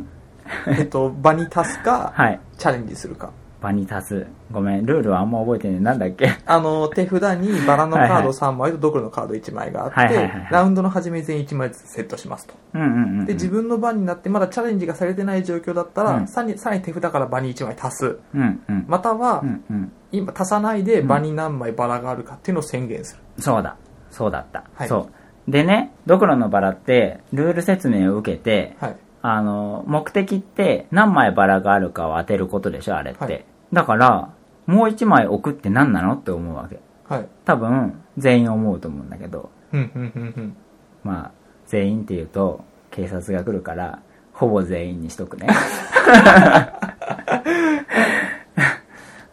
[0.67, 2.39] えっと場に足すか、 はい。
[2.57, 5.79] チャレンジするか場に足すごめんルールはあんま覚えてねえ。
[5.79, 6.29] なんだっけ？
[6.45, 8.33] あの、手札にバラのカードはいはい。
[8.33, 10.47] 3枚とドクロのカード1枚があって、はいはいはいはい。
[10.51, 12.53] ラウンドの初めに全員1枚ずつセットしますと。
[12.75, 13.25] うんうんうんうん。
[13.25, 16.27] で、自分の番になってまだチャレンジがされてない状況だったら、うん。
[16.27, 18.19] さらにさらに手札から場に1枚足す。
[18.35, 18.85] うんうん。
[18.87, 19.91] または、うんうん。
[20.11, 23.21] 今足さないで場に何枚バラがあるかっていうのを宣言する。
[23.39, 23.75] そうだ。
[24.11, 24.87] そうだった、はい。
[24.87, 25.09] そ
[25.47, 25.51] う。
[25.51, 28.97] でねドクロのバラってルール説明を受けてはい。
[29.29, 34.33] あの目的って何枚バラがあるかを当てることでしょあれって、はいだから
[34.65, 36.79] もう1枚置くって何なのって思うわけ
[37.13, 37.27] はい。
[37.43, 40.55] 多分全員思うと思うんだけどうん、うん、うん、うん。
[41.03, 41.31] まあ、
[41.65, 44.01] 全員って言うと、警察が来るから、
[44.33, 45.47] ほぼ全員にしとくね。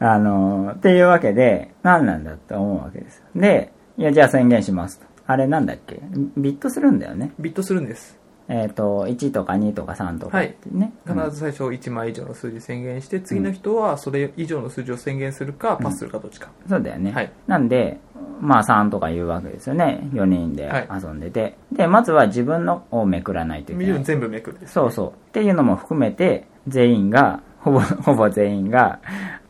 [0.01, 3.23] あの、っていうわけで、何なんだって思うわけです。
[3.35, 5.07] で、いや、じゃあ宣言しますと。
[5.27, 6.03] あれなんだっけ？
[6.37, 7.33] ビットするんだよね。
[7.39, 8.19] ビットするんです。
[8.49, 10.93] えっ、と、1とか2とか3とかってね。
[11.07, 16.51] 必ず最初1枚以上の数字宣言して、次の人はそれ以上の数字を宣言するか、パスするかどっちか。
[16.69, 17.13] そうだよね。
[17.13, 17.99] はいなんで、
[18.41, 20.09] まあ3とか言うわけですよね。
[20.13, 21.57] 4人ではい遊んでて。
[21.73, 24.05] で、まずは自分のをめくらないといけない。
[24.05, 24.75] 全部めくるです。
[24.75, 25.09] そうそう。
[25.09, 29.01] っていうのも含めて、全員が、ほぼ、 ほぼ全員が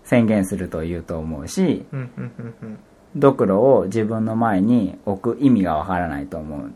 [0.04, 2.78] 宣言すると言うと思うし、うん、うん、うん、うん。
[3.16, 6.72] ドクロを自分の前に置く意味がわからないと思う。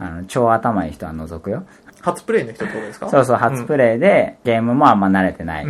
[0.00, 1.64] あの、超頭いい人は除くよ。
[2.00, 3.10] 初プレイの人ってことですか？
[3.10, 5.66] そうそう、初プレイでゲームもあんま慣れてない。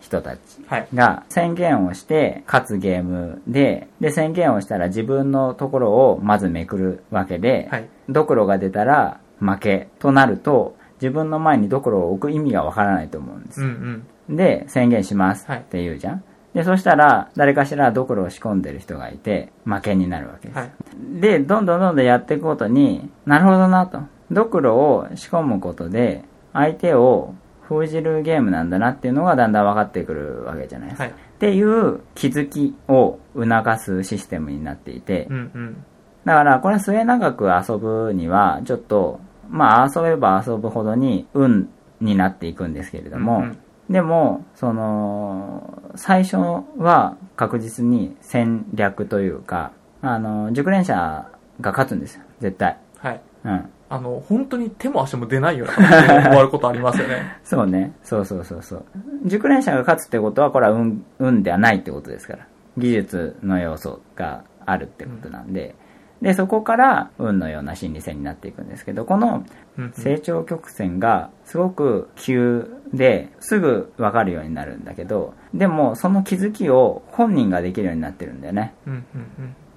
[0.00, 0.88] 人たちはい。
[0.92, 7.88] が宣言をして勝つゲームで、で宣言をしたら自分のところをまずめくるわけで、はい。
[8.08, 14.36] ドクロが出たら負けとなると、自分の前にドクロを置く意味がわからないと思うんですうん、うん。
[14.36, 16.24] で、宣言しますはいって言うじゃん。
[16.54, 20.58] で、そしたら、誰かしらドクロを仕込んでる人がいて、負けになるわけです。
[20.58, 20.70] はい。
[21.20, 24.00] で、どんどんどんどんやっていくことに、なるほどなと。
[24.30, 31.04] ドクロを仕込むことで、相手を封じるゲームなんだなっていうのがだんだん分かってくるわけじゃないですか。
[31.04, 31.12] はい。
[31.12, 35.84] っていう気づきを促すシステムになっていて、うん、うん。
[36.24, 41.68] だからこれ末永く遊ぶには、ちょっと、まあ遊べば遊ぶほどに運
[42.00, 43.58] になっていくんですけれども、うんうん
[43.92, 46.38] でも、その、最初
[46.78, 51.28] は確実に戦略というか、あの、熟練者
[51.60, 52.78] が勝つんですよ、絶対。
[52.96, 53.20] はい。
[53.44, 53.68] うん。
[53.90, 57.36] あの、本当に手も足も出ないような形で終わることありますよね。
[57.44, 57.92] そうね。
[58.02, 58.84] そうそうそうそう。
[59.26, 62.46] 熟練者が勝つってことは、これは運、運ではないってことですから。
[62.78, 65.74] 技術の要素があるってことなんで。
[66.22, 69.44] で、そこから運のような心理戦になっていくんですけど、この
[69.92, 78.72] 成長曲線がすごく急ですぐわかるようになるんだけど、でもその気づきを本人ができるようになってるんだよね。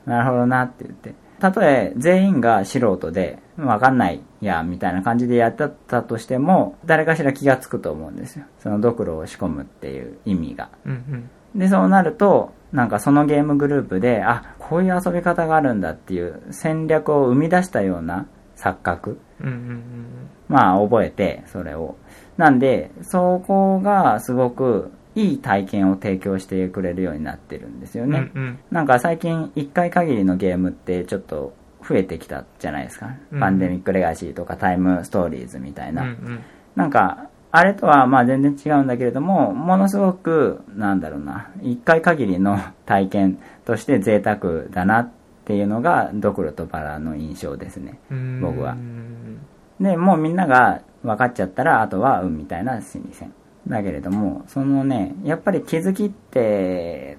[0.05, 1.15] なるほどなって言って。
[1.39, 8.45] たとえ全員が素人で、わかんないや、みたいな感じでやってたとしても、誰かしら気がつくと思うんですよ。
[8.59, 10.69] そのドクロを仕込むっていう意味が。
[10.85, 10.91] うん。
[10.91, 19.17] うんで、そうなると、なんかそのゲームグループで、あ、こういう遊び方があるんだっていう戦略を生み出したような錯覚。
[19.39, 19.47] うん。
[19.47, 21.95] うんうんまあ、覚えて、それを。
[22.37, 28.11] なんで、そこがすごくいい体験を提供してくれるようになってるんですようん。
[28.11, 28.29] ね。
[28.35, 28.59] うんうん。
[28.71, 31.53] なんか最近1回限りのゲームってちょっと
[31.87, 33.15] 増えてきたじゃないですか。
[33.31, 36.03] うんパンデミックレガシーとかタイムストーリーズみたいな。
[36.03, 36.43] うんうん。
[36.75, 45.09] なんか、あれとはまあ全然違うんだけれども、ものすごく、なんだろうな、1回限りの体験として贅沢だなっ
[45.45, 47.97] ていうのがドクロとバラの印象ですね。
[48.11, 49.39] うん僕はうん
[49.79, 53.33] で、もうみんなが分かっちゃったら、あとは運みたいな心理戦。
[53.67, 57.17] だけれども、そのね、やっぱり気づきって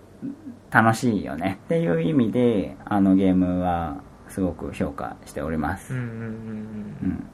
[0.71, 3.97] 楽しいよねっていう意味で、あのゲームは
[4.29, 5.95] すごく評価しております。
[5.95, 7.27] うんうんうんうんうん。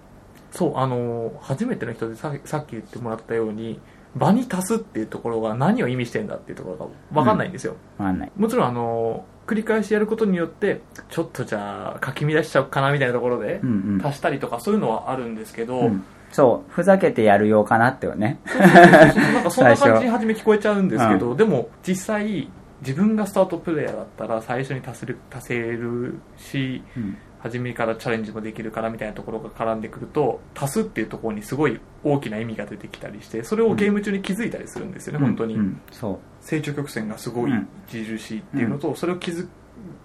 [0.52, 3.80] そう、あの、初めての人でささっき言ってもらったように、
[4.14, 7.76] 場に足すっていうところが何を意味してんだっていうところがわかんないんですよ。
[7.98, 8.32] わかんない。
[8.36, 14.06] もちろん、あの、繰り返しやることによって、ちょっとじゃあ、かき乱しちゃおうかなみたいなところでう、んうん。
[14.06, 18.40] 足したりとかそういうのはあるんですけど、うんそう、ふざけてやるようかなってよね。
[18.58, 36.18] なんかそんな感じに 最初め聞こえちゃうんですけど、でも実際自分がスタートプレイヤーだったら最初に足せる足せるしうん初めからチャレンジもできるからみたいなところが絡んでくると足すっていうところにすごい大きな意味が出てきたりしてそれをゲーム中に気づいたりするんですよね、本当に、うん、そう。
[36.40, 37.68] 成長曲線がすごいうん。
[37.88, 39.48] 著しいっていうのと、それを気づ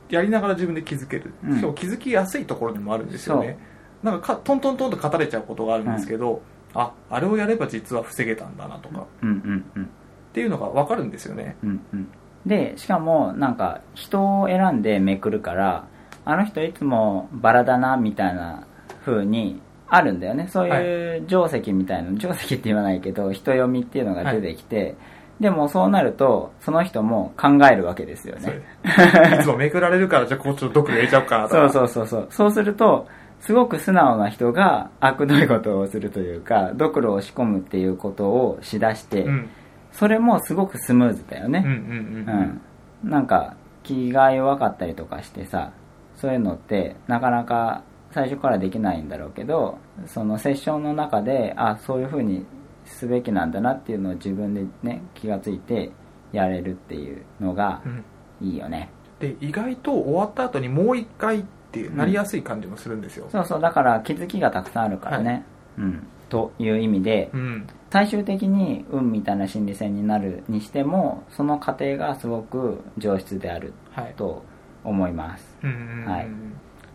[0.09, 1.55] やりながら自分で気づける、うん。
[1.55, 3.57] しかも気づきやすいところにもあるんですよね。
[4.01, 6.41] なんかかトントントンと語れちゃうことがあるんですけど、
[6.73, 9.83] ああれをやれば実は防げたんだなとか、うんうんうん。
[9.83, 9.87] っ
[10.33, 11.55] ていうのが分かるんですよね。
[11.63, 12.07] うんうん、
[12.45, 15.87] でしかもなんか人を選んでめくるから
[16.29, 18.67] あの人いつもバラだなみたいな
[19.05, 20.49] 風にあるんだよね。
[20.51, 24.53] そういう定石みたいな、定石って言わないけど人読みっていうのが出て。
[24.55, 24.95] きて、
[25.39, 31.69] でもそうなるとその人も考えるわけですよそねれいつもめくられるからじゃあこうちょっとドクロ入れちゃおうかなとか。
[31.69, 32.27] そうそうそうそう。
[32.29, 33.07] そうすると
[33.39, 39.49] すごく素直な人が悪どいことをするというかドクロを仕込むっていうことをしだして、うん。
[39.93, 41.79] それもすごくスムーズだよね、うんうん
[42.27, 42.61] うん。
[43.03, 45.71] うん、なんか気が弱かったりとかしてさ
[46.17, 52.45] そういうのってなかなか最初からできないんだろうけどそのセッションの中であそういう風に
[52.85, 55.91] すべきなんだなっていうのを自分でね気がついて
[56.31, 58.03] やれるっていうのがうん。
[58.41, 58.89] いいよね、
[59.19, 63.61] で意外と終わった後にもう一回ってなりやすい感じもするんですよ、そうそう。
[63.61, 65.43] だから気づきがたくさんあるからね、
[65.77, 67.67] うん、という意味でうん。
[67.89, 74.13] 最終的に運みたいな心理戦になるにしてもその過程がすごく上質であるはい。
[74.15, 74.43] と
[74.89, 75.57] 思います。
[76.05, 76.27] はい。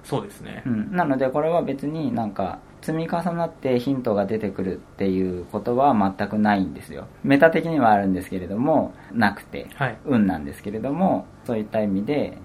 [0.03, 0.63] そうですね。
[0.67, 7.07] うん、なのでこれは別になんか積み重なってヒントが出てくるっていうことは全くないんですよ。
[7.23, 9.99] メタ的にはあるんですけれどもなくて、はい。
[10.05, 12.37] 運なんですけれどもそういった意味で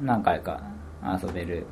[0.00, 0.62] 何回か
[1.22, 1.66] 遊べる。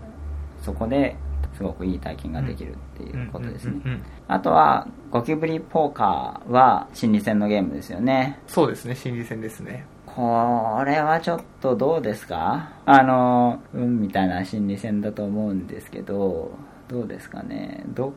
[0.61, 1.17] そこで
[1.53, 8.41] すごくいい体験ができるっていうことですね、あとはゴキブリポーカーは心理戦のゲームですよね。
[8.47, 8.95] そうですね。
[8.95, 9.85] 心理戦ですね
[10.15, 12.71] これはちょっとどうですか？
[12.87, 16.53] あの、うんみたいな心理戦だと思うんですけど、
[16.89, 17.83] どうですかね？
[17.89, 18.15] ど、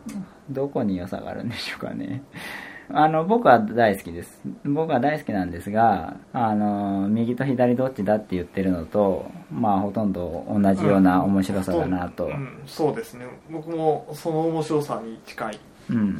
[0.49, 2.21] どこに良さがあるんでしょうかね？
[2.89, 4.41] あの、僕は大好きです。
[4.63, 12.27] 僕は大好きなんですが、あの、右と左どっちだって言ってるのと、まあほとんど同じような面白さだなと。
[12.27, 15.59] うんそうですね僕もその面白さに近いうん。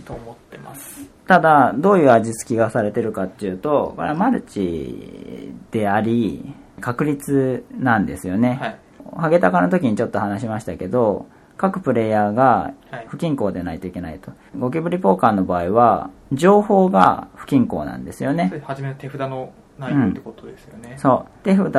[0.06, 1.06] と思ってます。
[1.28, 8.58] ただ、どういう味付きがされてるかっていうと、これはマルチであり、確率なんですよね。
[8.62, 8.78] はい。
[9.18, 11.26] ハゲタカの時にちょっと話しましたけど、
[11.58, 13.06] 各プレイヤーがはい。
[13.08, 14.32] 不均衡でないといけないと。
[14.58, 18.62] ゴキブリポーカーの場合は、情報が不均衡なんですよね。
[18.64, 21.44] 初めの手札の内容ってことですよね、そう。
[21.44, 21.74] 手札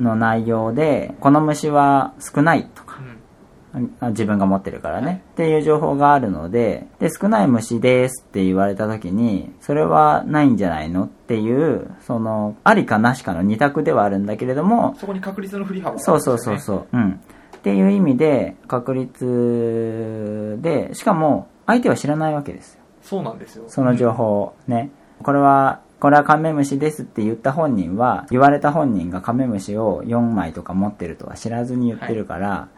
[0.00, 2.82] の内容で、この虫は少ないと。
[2.82, 2.91] か、あ
[3.74, 16.86] 自分が持ってるからね、はいっていう情報があるので、で、少ない虫ですって言われた時に、それはないんじゃないのっていう、その、ありかなしかの二択ではあるんだけれども、そこに確率の振り幅があそうそうそうそう。
[16.92, 17.20] うん。
[17.56, 22.80] っていう意味で、確率で、しかも、相手は知らないわけですよ。
[23.02, 24.90] そうなんですよその情報をね。
[25.22, 32.68] これは、これはカメムシですって言った本人は、言われた本人がカメムシを4枚とか持ってるとは知らずに言ってるから、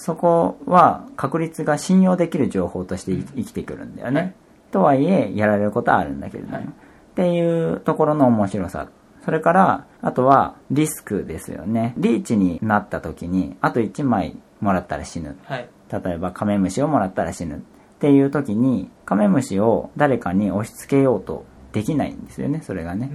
[0.00, 4.20] そこは確率が信用できる情報としてい生きてくるんだよね。
[4.20, 4.34] はい
[4.70, 6.56] とはいえ、やられることはあるんだけれども。
[6.56, 8.88] はいっていうところの面白さ。
[9.24, 11.92] それから、あとはリスクですよね。
[11.98, 15.36] リーチになった時に、あと1枚もらったら死ぬ。
[15.44, 17.58] はい例えばカメムシをもらったら死ぬっ
[17.98, 23.10] ていう時にカメムシを誰かに押し付けようとできないんですよねそれがね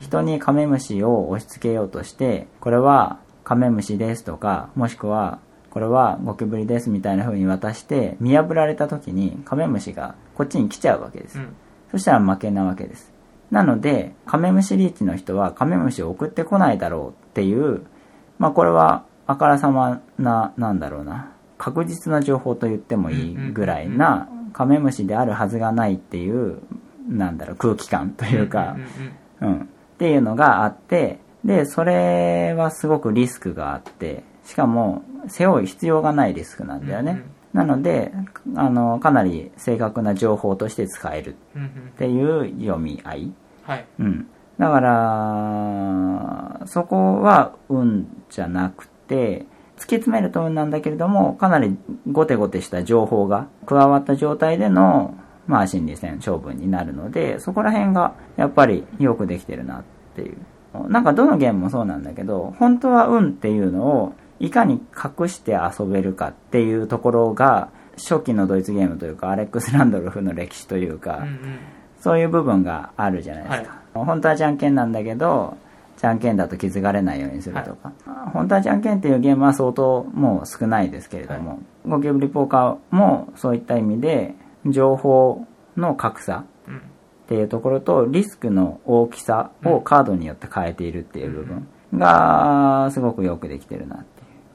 [0.00, 5.40] 人にカメムシを押し付けようとしてこれはカメムシですとかもしくは
[5.74, 11.38] これはゴキブリですみたいな風に渡して見破られた時にカメムシがこっちに来ちゃうわけです。
[11.40, 11.56] うん。
[11.90, 13.12] そしたら負けなわけです。
[13.50, 17.82] なので、カメムシリーチの人はカメムシを送ってこないだろうっていう、
[18.38, 26.60] まあこれはあからさまな、なんだろうな、確実な情報と言ってもいいぐらいな、カメムシであるはずがないっていう、
[27.08, 28.76] なんだろう、空気感というか
[29.40, 29.54] うん。
[29.62, 29.66] っ
[29.98, 37.12] ていうのがあって、で、それはすごくリスクがあって、しかも、背負う必要がないリスクなんだよね。
[37.12, 37.24] うんうん
[37.54, 38.12] なので、
[38.56, 43.32] あの、かなり正確な情報として使えるっていう読み合い。
[43.62, 44.26] はいうん。
[44.58, 51.76] だから、そこは運じゃなくて、突き詰めると運なんだけれども、かなり
[52.10, 55.14] ゴテゴテした情報が加わった状態での、
[55.46, 59.84] まあ心理戦勝負になるので、そこら辺がやっぱりよくできてるなっ
[60.16, 60.38] ていう。
[60.88, 64.12] なんかどのゲームもそうなんだけど、本当は運っていうのを
[64.46, 71.58] いかに隠して遊べるかっていうところが、初期のドイツゲームというか、アレックス・ランドルフの歴史というか、うんうん
[72.04, 73.80] そういう部分があるじゃないですか。
[73.94, 75.56] 本当はじゃんけんなんだけど、
[75.96, 77.92] じゃんけんだと気づかれないようにするとか。
[78.34, 84.34] 本当はじゃんけんっていうゲームは相当もう少ないですけれども、ゴキブリポーカーもそういった意味で、
[84.66, 85.46] 情報
[85.78, 86.80] の格差うんっ
[87.26, 94.04] ていうところと、リスクの大きさをカードによって変えているっていう部分が、すごくよくできてるな。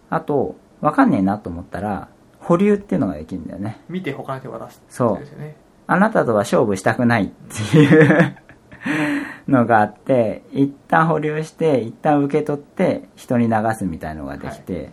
[0.10, 3.82] あと、わかんねえなと思ったら、保留っていうのができるんだよね。
[3.90, 5.28] 見て他の手を渡すそう。
[5.88, 7.28] あなたとは勝負したくないっ
[7.72, 8.36] ていう
[9.48, 14.92] のがあって、一旦保留して、一旦受け取って人に流すみたいのができて、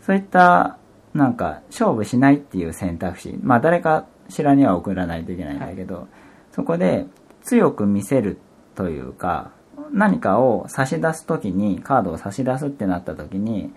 [0.00, 0.78] そういった、
[1.14, 6.08] なんか、勝負しないっていう選択肢、まあ誰かしらには送らないといけないんだけど、
[6.52, 7.06] そこで
[7.42, 8.38] 強く見せる
[8.74, 9.52] というか、
[9.92, 13.72] 何かを差し出すときに、カードを差し出すってなったときに、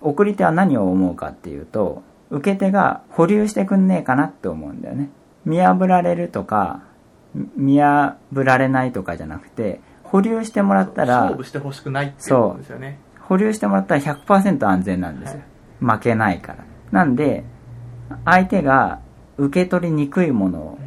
[0.00, 5.10] 送り手は何を思うかっていうと、受け手が保留してくんねえかなって思うんだよね。
[5.44, 6.82] 見破られるとか、
[7.56, 15.42] 見破られないとかじゃなくて、保留してもらったら勝、負してほしくないっていうことですよね保留してもらったら100%安全なんですよ。
[15.80, 16.64] 負けないから。
[16.90, 17.44] なんで、
[18.24, 19.00] 相手が
[19.38, 20.78] 受け取りにくいものを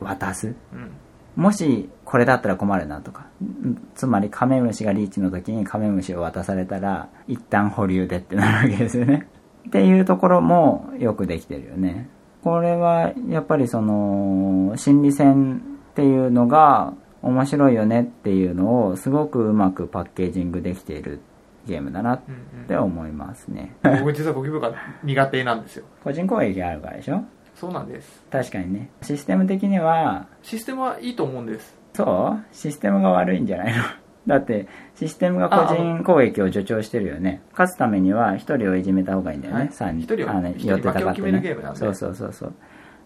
[0.00, 0.54] 渡す。
[0.72, 0.90] うん
[1.36, 3.26] もしこれだったら困るなとか。
[3.40, 9.26] うんつまりカメムシがリーチの時にカメムシを渡されたら一旦保留でってなるわけですよね。
[9.68, 12.08] っていうところもよくできてるよね。
[12.42, 15.56] これはやっぱりその心理戦
[15.90, 21.20] っていうのが面白いよねっていうのをすごくうまくパッケージングできている
[21.66, 23.74] ゲームだなっうんて思いますね。
[23.84, 24.72] うん僕実はゴキブリが
[25.04, 27.22] 苦手なんですよ 個人攻撃があるからでしょ？
[27.54, 32.54] そうなんです確かにねシステム的にはシステムはいいと思うんですそう？
[32.54, 33.82] システムが悪いんじゃないの？
[34.26, 37.42] だってシステムが個人攻撃を助長してるよね。
[37.52, 40.30] 勝つためには1人をいじめた方がいいんだよね、はい3一人を。
[40.30, 42.52] あの一人寄ってたかってそうそうそうそう。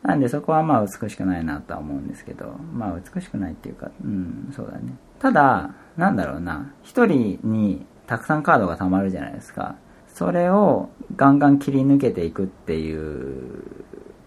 [0.02, 4.82] なんでそこはまあ美しくないなとは思うんですけどまあ美しくないっていうかうんそうだね。
[5.18, 6.72] ただなんだろうな。
[6.84, 9.76] 1人にたくさんカードが貯まるじゃないですか。
[10.08, 13.62] それをガンガン切り抜けていくっていう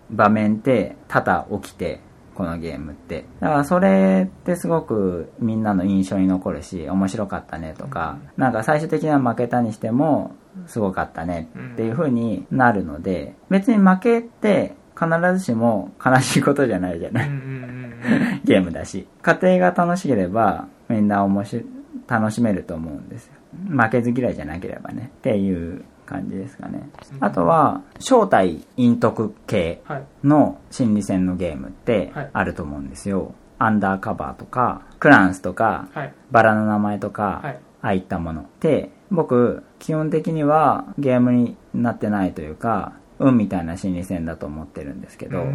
[0.10, 2.00] 場面って多々起きて
[2.38, 3.26] このゲームって。
[3.40, 10.36] だからそれってすごくみんなの印象に残るし面白かったねとかなんか最終的には負けたにしても
[10.68, 15.08] すごかったねっていう風になるので別に負けって必
[15.38, 17.30] ずしも悲しいことじゃないじゃない？
[17.30, 19.08] うんうんうん ゲームだし。
[19.24, 21.66] 家庭が楽しければみんな面白い
[22.08, 23.34] 楽しめると思うんですよ。
[23.70, 25.12] 負けず嫌いじゃなければね。
[25.18, 26.90] っていう感じですかね。
[27.20, 30.04] あとは正体陰徳系はい。
[30.24, 32.30] の心理戦のゲームってはい。
[32.34, 36.14] あると思うんですよ、アンダーカバーとかクランスとかはい。
[36.32, 37.60] バラの名前とか、はい。
[37.82, 45.46] ああいったもので僕基本的にはゲームになってないというか運みたいな心理戦だと思ってるんですけど、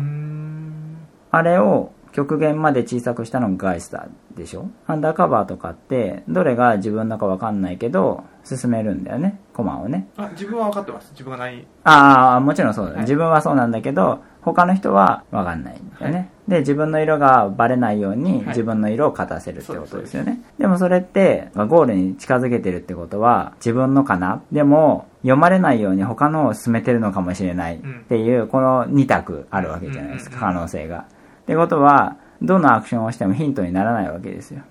[1.33, 4.71] あれを極限まで小さくしたのがガイスターでしょ？
[4.87, 9.39] アンダーカバーとかってどれが自分のかわかんないけど進めるんだよね。
[9.55, 10.09] コマをね。
[10.17, 11.11] あ自分は分かってます。
[11.13, 13.01] 自分が何ああもちろんそうだ、はい。
[13.03, 16.29] 自分はそうなんだけど他の人はわかんないんだよね、はい。
[16.49, 18.47] で自分の色がバレないようにはい。
[18.49, 24.43] 自分の色を勝たせるってことですよね、でもそれってゴールに近づけてるってことは自分のかな？
[24.51, 30.37] でも読まれないように他のを進めてるのかもしれないっていうこの2択あるわけじゃないですか。
[30.37, 30.41] うん。
[30.41, 31.07] 可能性が。
[31.43, 34.63] ってことはどのアクションをしてもヒントにならないわけですよ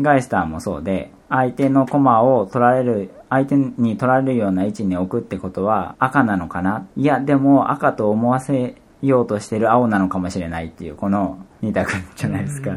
[0.00, 6.86] ガイスターもそうで、相手のコマを取られる、相手に取られるような位置に置くってことは赤なのかな？
[6.96, 12.72] いや、でも赤と思わせようとしてる青なのかもしれないっていう、この二択じゃないですか。
[12.72, 12.76] っ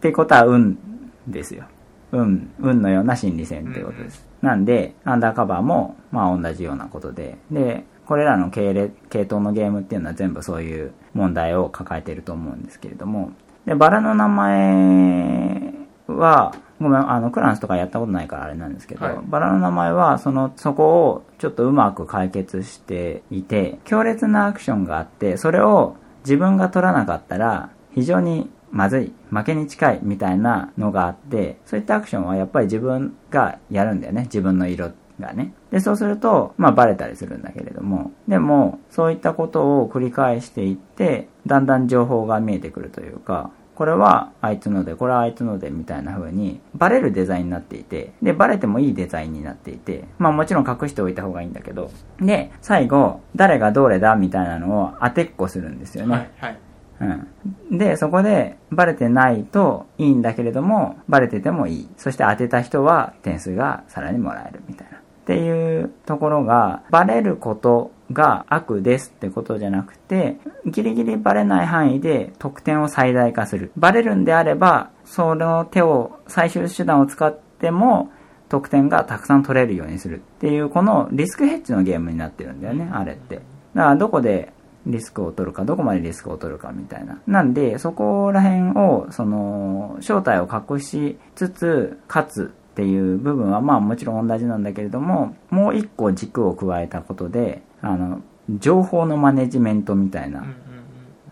[0.00, 0.78] てことは運
[1.26, 1.64] ですよ。
[2.12, 4.26] 運、運のような心理戦ってことです。
[4.40, 13.32] なんで、アンダーカバーも、まあ同じようなことで、で、これらの系列系統のゲームっていうのは全部そういう問題を抱えていると思うんですけれども、
[13.66, 15.72] で、バラの名前
[16.06, 19.16] は、ごめん、あの、クランスとかやったことないからあれなんですけど、はい。
[19.24, 34.90] バラの名前は、その、そこをちょっとうまく解決していて、強烈なアクションがあって、それを自分が取らなかったら、非常にまずい、負けに近いみたいなのがあって、そういったアクションはやっぱり自分がやるんだよね、自分の色
[35.20, 35.52] がね。
[35.70, 51.90] で、そうすると、まあバレたりするんだけれども、でも、そういったことを繰り返していって、だんだん情報が見えてくるというか、これはあいつので、これはあいつのでみたいな風に、バレるデザインになっていて、で、バレてもいいデザインになっていて、まあもちろん隠しておいた方がいいんだけど、
[52.20, 56.12] で、最後、誰がどれだみたいなのを当てっこするんですよね。
[56.12, 56.58] はいはい
[57.00, 57.78] うん。
[57.78, 61.88] で、そこで、バレてないといいんだけれども、バレててもいい。
[61.96, 64.93] そして当てた人は点数がさらにもらえるみたいな。
[65.24, 73.72] っていうところが、バレることが悪ですってことじゃなくて、ギリギリバレない範囲で得点を最大化する。
[73.78, 78.10] バレるんであれば、その手を、最終手段を使っても、
[78.50, 83.36] 得点がたくさん取れるようにするっていう、このリスクヘッジのゲームになってるんだよね、あれって。
[83.74, 84.52] だからどこで
[84.86, 87.18] リスクを取るか、どこまでリスクを取るかみたいな。
[87.26, 98.20] なんで、そこら辺を、その、正体を隠しつつ、勝つっていう部分は、まあもちろん同じなんだけれども、もう一個軸を加えたことで、あの、
[98.50, 100.44] 情報のマネジメントみたいな。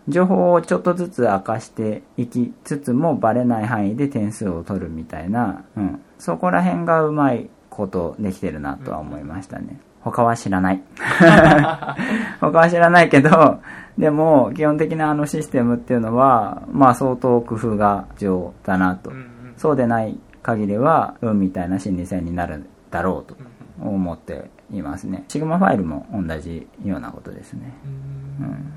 [0.07, 9.79] 情報をちょっとずつ明かしていきつつもバレない範囲で点数を取るみたいな、うん、そこら辺がうまいことできてるなとは思いましたね。
[10.01, 10.81] 他は知らない。
[12.41, 13.61] 他は知らないけど、
[13.97, 19.11] でも基本的なあのシステムっていうのは、まあ相当工夫が必要だなと。
[19.55, 23.35] そうでない限りは、運みたいな心理戦になるだろうと
[23.81, 25.25] うん思っていますね。
[25.27, 27.73] シグマファイルも同じようなことですね。
[28.39, 28.73] うんうん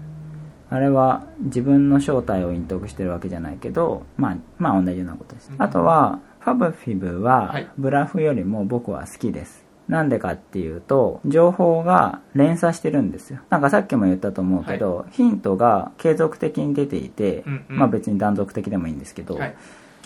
[0.68, 5.50] あれは自分の正体を隠匿してるわけじゃないけど、まあ、まあ同じようなことです。
[5.52, 9.64] うんあとは、ファブフィブははいブラフよりも僕は好きです。
[9.88, 13.38] なんでかっていうと、情報が連鎖してるんですよ。
[13.48, 19.56] なんかさっきも言ったと思うけど、ヒントが継続的に出ていて、うんうんまあ別に断続的でもいいんですけど、はい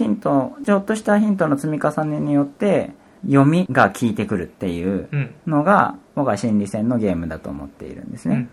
[0.00, 2.92] ヒント、ちょっとしたヒントの積み重ねによって、
[3.26, 8.48] 読みが効いてくるっていううんのが、僕は心理戦のゲームだと思っているんですね。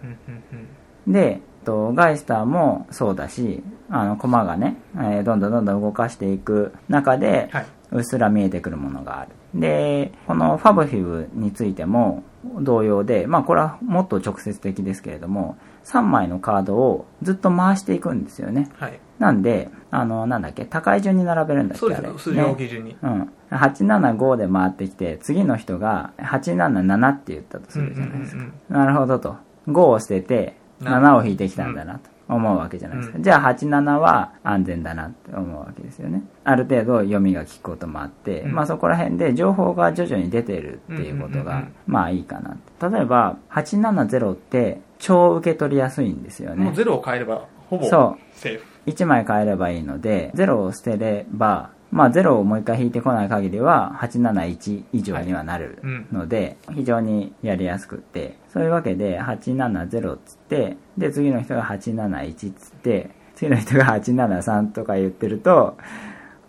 [1.08, 9.32] で、とガイスターもそうだし、あの、コマがね、えーどんどんどんどん動かしていく中で、はいうっすら見えてくるものがある。
[9.58, 12.24] で、このファブフィブについても
[12.60, 18.70] 同様で、まあこれはもっと直接的ですけれども、3枚のカードをずっと回していくんですよね。
[18.78, 19.00] はい。
[19.20, 21.96] なんで、あの、なんだっけ、高い順に並べるんだっけ、あれ。
[21.96, 22.20] そうですよ。
[22.20, 22.98] 数字をね基準に。
[23.02, 23.32] うん。
[23.52, 28.38] 875で回ってきて、次の人が877って言ったとするじゃないですか。
[28.40, 29.38] うんうんなるほどと。
[29.70, 33.18] 5を捨てて、な7を引いてきたんだなと思うわけじゃないですか。
[33.18, 36.24] うんじゃあ87は安全だなって思うわけですよね。
[36.44, 42.58] ある程度読みが効くこともあって、うんまあそこら辺で情報が徐々に出てるっていうことがまあいいかな。
[42.90, 46.60] 例えば、870って超受け取りやすいんですようん。
[46.60, 46.78] もうね。
[46.78, 48.64] ゼロを変えれば、ほぼそうセーフ。
[48.88, 55.80] 1枚変えればいいので、0を捨てれば、まあ0をもう一回引いてこない限りは871以上にはなる
[56.12, 65.78] ので、非常にやりやすくって、そういうわけで870っつって、で次の人が871っつって、次の人が873とか言ってると、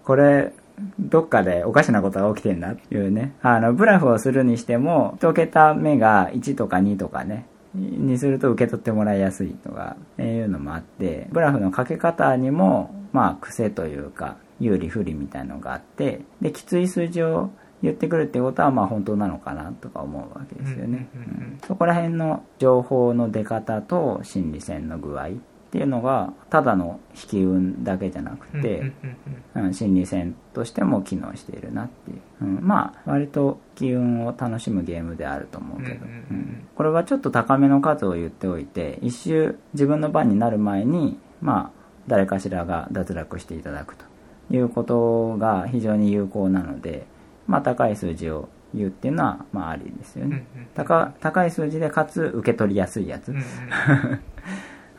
[0.04, 0.52] これ、
[0.98, 3.34] どっかでおかしなことが起きてんなっていうね。
[3.42, 17.50] あの、ブラフをするにしても、一桁目が1とか2とかね、にすると受け取ってもらいやすいとか、えーいうのもあって、ブラフのかけ方にも、まあ、癖というか、有利不利みたいのがあって、で、きつい数字を
[17.82, 21.08] 言ってくるってことは、まあ、本当なのかなとか思うわけですよね。
[21.14, 29.16] うんそこら辺の情報の出方と心理戦の具合っていうのが、ただの引き運だけじゃなくて、うんうん
[29.56, 36.10] うんうん、心理戦としても機能しているなっていう、うん、まあ割と機運を楽しむゲームであると思うけど、うん。
[36.30, 36.68] うん。
[36.74, 44.07] これはちょっと高めの数を言っておいて一周自分の番になる前にまあ誰かしらが脱落していただくと
[44.50, 47.06] いうことが非常に有効なので
[47.46, 53.42] まあ高い数字を言うっていうのはまあありですよね、うんうん高高い数字でかつ受け取りやすいやつ、うんうん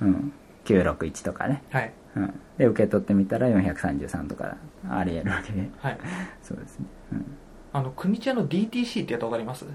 [0.02, 0.34] うん、
[0.66, 1.94] 961とかね、はい。
[2.16, 4.58] うん、で受け取ってみたら433とか
[4.90, 5.98] ありえるわけではい。
[6.42, 6.86] そうですね。
[7.14, 7.26] うん。
[7.72, 9.66] あの、国茶の DTC ってやったことあります？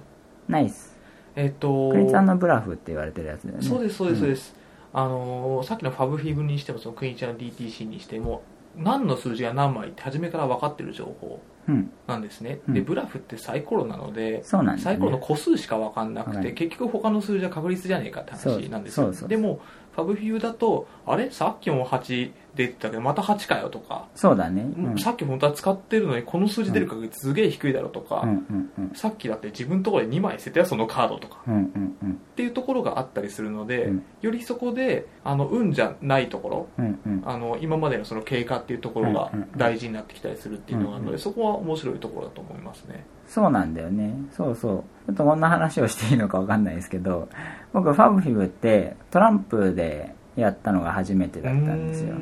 [0.48, 0.94] ナイス。
[1.36, 3.62] えっと、クリツァンのブラフって言われてるやつだよね。
[3.62, 4.56] そうです、そうです、そうですす。
[4.92, 8.42] あのーさっきのファブフィブにしても、そのクイーンチャーの DTC にしても、
[8.76, 11.90] 何の数字が何枚って初めから分かってる情報うん。
[12.06, 12.60] なんですね。
[12.68, 14.42] うんで、ブラフってサイコロなので、ね。
[14.78, 19.12] サイコロの個数しか分かんなくて、はい結局他の数字は確率じゃねえかって話なんですよ。
[19.28, 19.60] でも、
[19.94, 21.30] ファブフィブだと、あれ？
[21.30, 24.62] さっきも8出てたけど、また8かよとか、そうだね。
[24.62, 24.98] うん。
[24.98, 28.94] さっき本当は使ってるのにこの数字出る確率すげえ低いだろうとか、うんうんうん。
[28.94, 32.12] さっきだって自分のところで2枚捨てたよそのカードとかうんうんうん。
[32.12, 37.22] っていうところがあったりするので、うんよりそこであの運じゃないところうんうん。
[37.26, 44.14] あの今までのその経過っていうところが大事になってきたりするっていうのがあるので、そこは面白いところだと思いますねそうなんだよね。
[44.36, 44.84] そうそう。
[45.06, 47.28] ちょっとこんな話をしていいのかわかんないですけど、
[47.72, 52.14] 僕、ファブフィブってトランプでやったのが初めてだったんですよ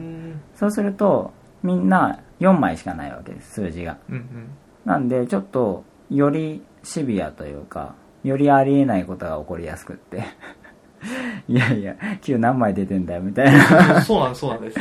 [0.55, 1.33] そうすると、
[1.63, 3.99] みんな4枚しかないわけです、数字が。
[4.09, 4.49] うんうん
[4.85, 7.95] なんで、ちょっと、よりシビアというか、
[8.25, 10.25] よりありえないことが起こりやすくって。
[11.49, 14.81] いやいや、9何枚出てんだよ、みたいなそうなんですそうなんです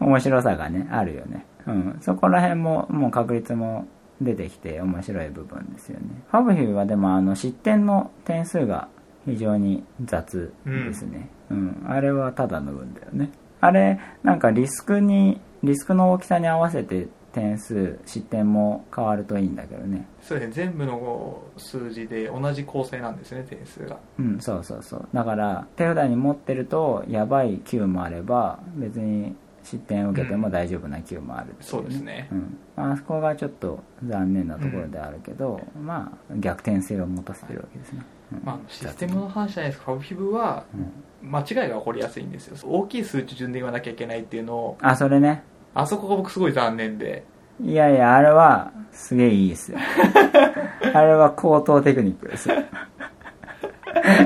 [0.00, 1.44] 面白さがね、あるよね。
[1.66, 1.98] うん。
[2.00, 3.86] そこら辺も、もう確率も
[4.22, 6.06] 出てきて面白い部分ですよね。
[6.30, 8.88] ファブヒューはでも、あの、失点の点数が
[9.24, 11.28] 非常に雑ですね。
[11.50, 11.86] うん。
[11.88, 13.30] あれはただの運だよね。
[13.60, 20.06] あれ、なんかリスクに、リスクの大きさに合わせて点数、失点も変わるといいんだけどね。
[20.20, 25.08] そうですね全部の数字で同じ構成なんですね点数がうん、そうそうそう。
[25.12, 32.58] だから、手札に持ってると、やばい9もあれば、別に失点を受けても大丈夫な9もあるっていそうですねうん。
[32.76, 38.04] あそこがちょっと残念なところであるけど、まあ、逆転性を持たせてるわけですね。
[38.32, 40.92] うんまあ、システムの話じゃないですかファブフィブはうん
[41.30, 45.44] 間違いが起こりやすいんですよ大きい数値順で言わなきゃいけないっていうのをあ、それね。
[45.74, 47.24] あそこが僕すごい残念で
[47.60, 49.78] いやいや、あれは、すげえいいですよ。
[50.94, 52.56] あれは高等テクニックですよ。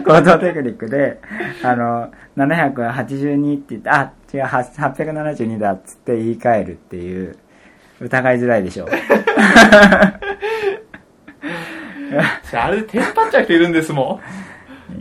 [0.04, 1.20] 高等テクニックで、
[1.62, 7.36] あの、782って言って、あ、違う、872だっつって言い換えるっていう、
[8.00, 8.88] 疑いづらいでしょ。
[12.52, 14.20] あれでテンパっちゃう人いるんですも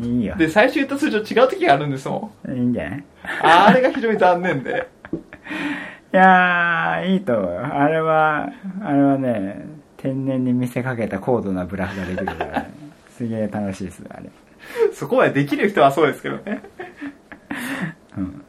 [0.01, 0.37] いいよん。
[0.37, 3.03] で最初言った数字と違う時があるんですもんいいんじゃない？
[3.41, 4.87] あれが非常に残念で
[6.13, 7.65] いやー、いいと思うよ。
[7.75, 8.49] あれは、
[8.83, 9.65] あれはね、
[9.97, 12.69] 天然に見せかけた高度なブラフができるから、ね、
[13.09, 14.29] すげえ楽しいです、あれ。
[14.93, 16.61] そこまでできる人はそうですけどね
[18.17, 18.43] うん。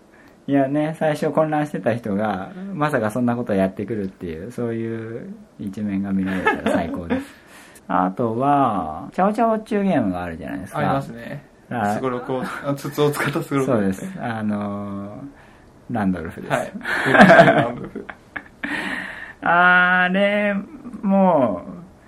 [0.48, 7.26] いやね、最初混乱してた人が、まさかそんなことやってくるっていう、そういう一面が見られたら最高です。
[7.88, 10.78] あとは、チャオチャオっていうゲームがあるじゃないですか。
[10.78, 14.12] ありますねあすごろくをあ筒を使ったすごろくそうです。
[14.20, 15.46] あのー
[15.90, 16.52] ランドルフです。
[16.52, 16.72] はい
[17.12, 18.06] ランドルフ
[19.42, 20.54] あれ、
[21.02, 21.62] も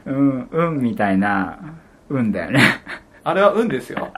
[0.05, 1.59] う、うん、運みたいな
[2.09, 2.61] 運だよね
[3.23, 4.13] あれは運ですよ。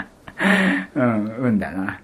[0.94, 2.00] うん運だな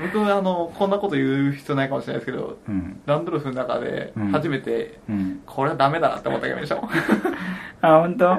[0.00, 3.00] 僕あの、こんなこと言う必要ないかもしれないですけど、うん。
[3.06, 4.28] ランドルフの中でうん。
[4.32, 5.42] 初めて、うん。
[5.46, 6.88] これはダメだなって思ったゲームでしょ。
[7.80, 8.36] あ本当？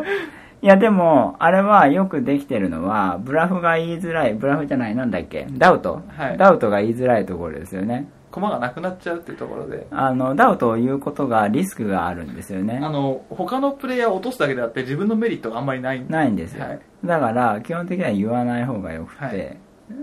[0.61, 5.47] いやでもあれはよくできてるのはブラフが言いづらいブラフじゃないなんだっけ？
[5.51, 6.37] ダウト、はい。
[6.37, 8.09] ダウトが言いづらいところですよね。
[8.31, 9.87] 駒がなくなっちゃうっていうところで。
[9.89, 12.79] あのダウトを言うことがリスクがあるんですよね。
[12.83, 15.99] あの、他のプレイヤーを落とすだけであって自分のメリットがあんまりない。
[15.99, 16.13] んで。
[16.13, 16.79] ないんですよ、はい。
[17.05, 19.57] だから基本的には言わない方がよくて、はい。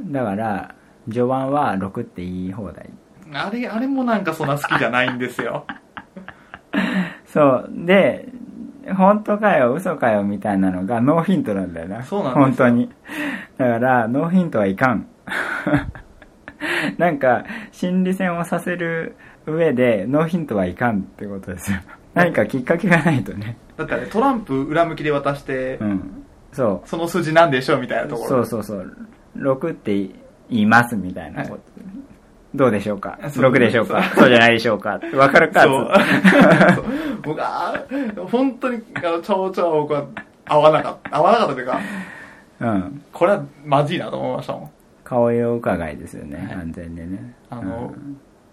[0.06, 0.74] だから
[1.06, 2.90] 序盤は6って言い放題。
[3.32, 5.64] あれ、あれもなんかそんな好きじゃないんですよ。
[7.26, 7.70] そう。
[7.70, 8.28] で
[8.94, 12.02] 本当かよ嘘かよみたいなのがノーヒントなんだよな。
[12.04, 12.44] そうなんですよ。
[12.44, 12.90] 本当に。
[13.58, 15.06] だからノーヒントはいかん。
[16.98, 21.78] なんか心理戦をさせる上でノーヒントはいかんってことですよ。
[22.14, 23.56] 何かきっかけがないとね。
[23.76, 26.24] だってトランプ裏向きで渡して、うん。
[26.52, 26.88] そう。
[26.88, 28.28] その数字なんでしょうみたいなところ。
[28.28, 28.96] そうそうそう。
[29.36, 30.10] 6って言
[30.48, 31.62] いますみたいなこと、
[32.54, 33.18] どうでしょうか？
[33.30, 33.50] そう。
[33.50, 34.02] 6でしょうか？
[34.14, 34.28] そう。
[34.28, 35.00] じゃないでしょうか？
[35.14, 35.62] わかるか？
[35.62, 35.90] そう。
[37.22, 37.84] 僕は、
[38.30, 40.06] 本当に、あの、ちょうちょ僕は
[40.44, 41.16] 合わなかった。
[41.16, 41.80] 合わなかったというか、
[42.60, 43.02] うん。
[43.12, 44.70] これはまずいなと思いましたもん。
[45.04, 46.56] 顔色伺いですよね、はい。
[46.56, 47.34] 完全にね。
[47.50, 47.92] あの、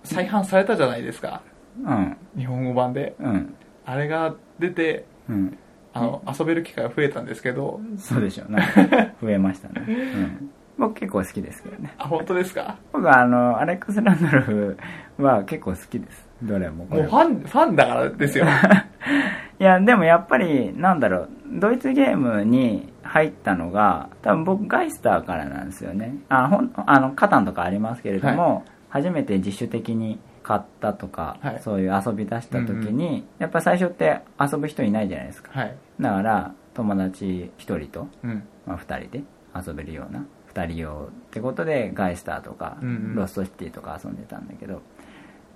[0.03, 1.41] 再販されたじゃないですか。
[1.85, 2.17] うん。
[2.37, 3.15] 日本語版で。
[3.19, 3.55] うん。
[3.85, 5.57] あれが出て、うん。
[5.93, 8.63] あの、遊べる機会が増えたんですけど、そうでしょうね。
[9.21, 11.93] 増えましたね、うん、僕結構好きですけどね。
[11.97, 12.77] あ、本当ですか？
[12.91, 14.77] 僕はあのアレックス・ランドルフ
[15.19, 16.27] は結構好きです。
[16.41, 17.09] どれもこれも。
[17.11, 18.45] もうファン、ファンだからですよ。
[19.59, 21.29] いやでもやっぱりなんだろう。
[21.55, 26.15] ドイツゲームに入ったのが多分僕ガイスターからなんですよね。
[26.29, 31.59] あほんあのカタンとかありますけれども、初めて自主的に買ったとか、はい。
[31.61, 35.51] そういう遊び出した時に、やっぱ最初って遊ぶ人いないじゃないですか。
[35.57, 35.75] はい。
[36.01, 38.43] だから友達1人と、うん。
[38.65, 39.23] まあ、2人で
[39.55, 43.15] 遊べるような2人用ってことでガイスターとか、うんうん。
[43.15, 44.81] ロストシティとか遊んでたんだけど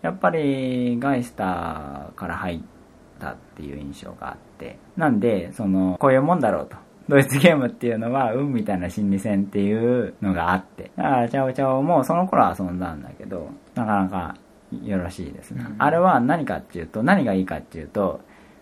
[0.02, 2.60] やっぱりガイスターから入っ
[3.20, 6.78] たっていう印象があってなんでそのこういうもんだろうと。
[7.10, 14.36] ドイツゲームっていうのは運みたいな心理戦っていうのがあってだからチャオチャオもその頃は遊んだんだけどなかなか
[14.84, 15.76] よろしいですね、うん。
[15.78, 18.20] あれは何かっていうと何がいいかっていうと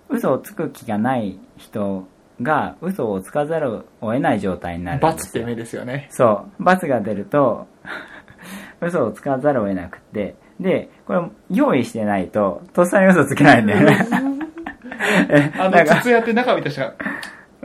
[0.10, 2.08] 嘘をつく気がない人
[2.42, 5.14] が嘘をつかざるを得ない状態になるんですよ。
[5.16, 6.08] 罰って目ですよね。
[6.12, 6.64] そう。
[6.64, 7.68] 罰が出ると
[8.82, 10.36] 嘘をつかざるを得なくって。
[10.60, 14.08] でこれ用意してないととっさに嘘つけないんだよね。
[15.30, 16.94] えあの、筒やって中見た人が、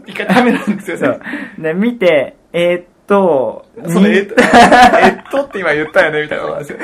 [0.05, 1.19] 一回ダメなんですよそね
[1.59, 1.63] う。
[1.63, 4.35] で見てえーっとそれ、えっと、
[5.03, 6.79] えっとって今言ったよねみたいなことですよ。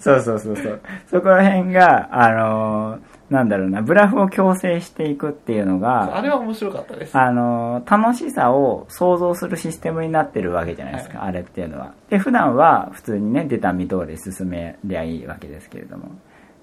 [0.00, 0.80] そうそうそうそう。
[1.06, 7.16] そこら辺があのーなんだろうなブラフを強制していくっていうのがあれは面白かったです。
[7.16, 11.92] あの、楽しさを想像するシステムになってるわけじゃないですか、あれっていうのは。
[12.08, 16.10] で、普段は普通にね、出た見通り進めりゃいいわけですけれども。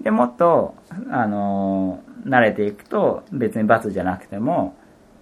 [0.00, 0.74] で、もっと、
[1.10, 4.74] あの、慣れていくと、別に罰じゃなくても、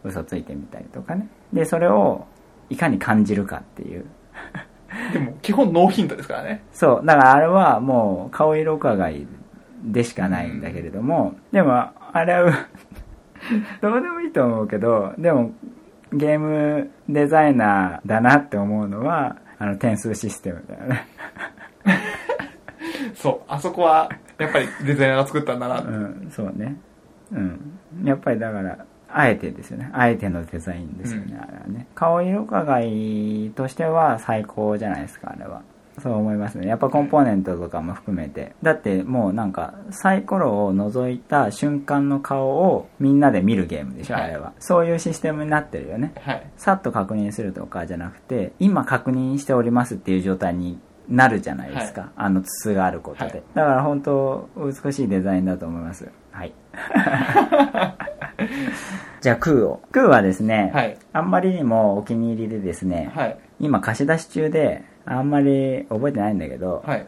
[0.02, 1.28] 嘘ついてみたりとかね。
[1.52, 2.26] で、それを、
[2.70, 4.06] いかに感じるかっていう。
[5.12, 6.62] でも、基本ノーヒントですからね。
[6.72, 9.26] そう、だからあれはもう、顔色伺い
[9.84, 12.68] でしかないんだけれども、でも、あれは、
[13.82, 15.52] どうでもいいと思うけど、でも、
[16.12, 21.06] ゲームデザイナーだなって思うのは、あの、点数システムだよね。
[23.14, 23.40] そう。
[23.48, 24.08] あそこは、
[24.38, 25.80] やっぱりデザイナーが作ったんだな。
[25.80, 26.76] うん、そうね。
[27.32, 27.78] うん。
[28.04, 28.78] やっぱりだから、
[29.08, 29.90] あえてですよね。
[29.92, 31.86] あえてのデザインですよね、うんあれはね。
[31.94, 35.62] 顔色伺いとしては最高じゃないですか、あれは。
[36.02, 36.66] そう思いますね。
[36.66, 38.54] やっぱコンポーネントとかも含めて。
[38.62, 44.52] だってもうなんか、サイコロを覗いた瞬間の顔をみんなで見るゲームでしょ、はいあれは。
[44.58, 46.12] そういうシステムになってるよね。
[46.20, 46.50] はい。
[46.56, 52.10] さっと確認するとかじゃなくて、今確認しておりますっていう状態になるじゃないですか。
[52.16, 53.24] あの筒があることで。
[53.24, 56.10] はいだから本当、美しいデザインだと思います。
[56.32, 56.52] はい。
[59.20, 59.80] じゃあ、クーを。
[59.92, 60.98] クーはですね、はい。
[61.12, 63.38] あんまりにもお気に入りでですね、はい。
[63.60, 67.06] 今貸し出し中で、あんまり覚えてないんだけど、はい。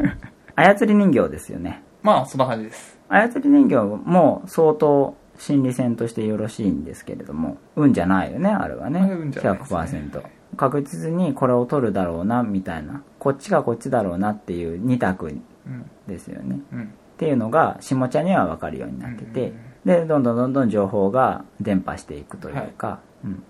[0.56, 1.82] 操り人形ですよね。
[2.02, 2.98] まあ、そんな感じです。
[3.08, 9.00] 操り人形も相当心理戦としてよろしいんですけれども、運じゃないよね、あれはね。
[9.00, 9.80] あれ運じゃないですね
[10.12, 10.22] 100%。
[10.56, 13.02] 確実にこれを取るだろうな、みたいな。
[13.18, 15.26] こっちかこっちだろうなっていう2択
[15.66, 15.90] うん。
[16.06, 16.60] ですよね。
[16.72, 16.82] うん。
[16.82, 16.86] っ
[17.18, 19.52] ていうのが、下茶には分かるようになってて、
[19.84, 23.42] で、どんどんどんどん情報が伝播していくというか、うん。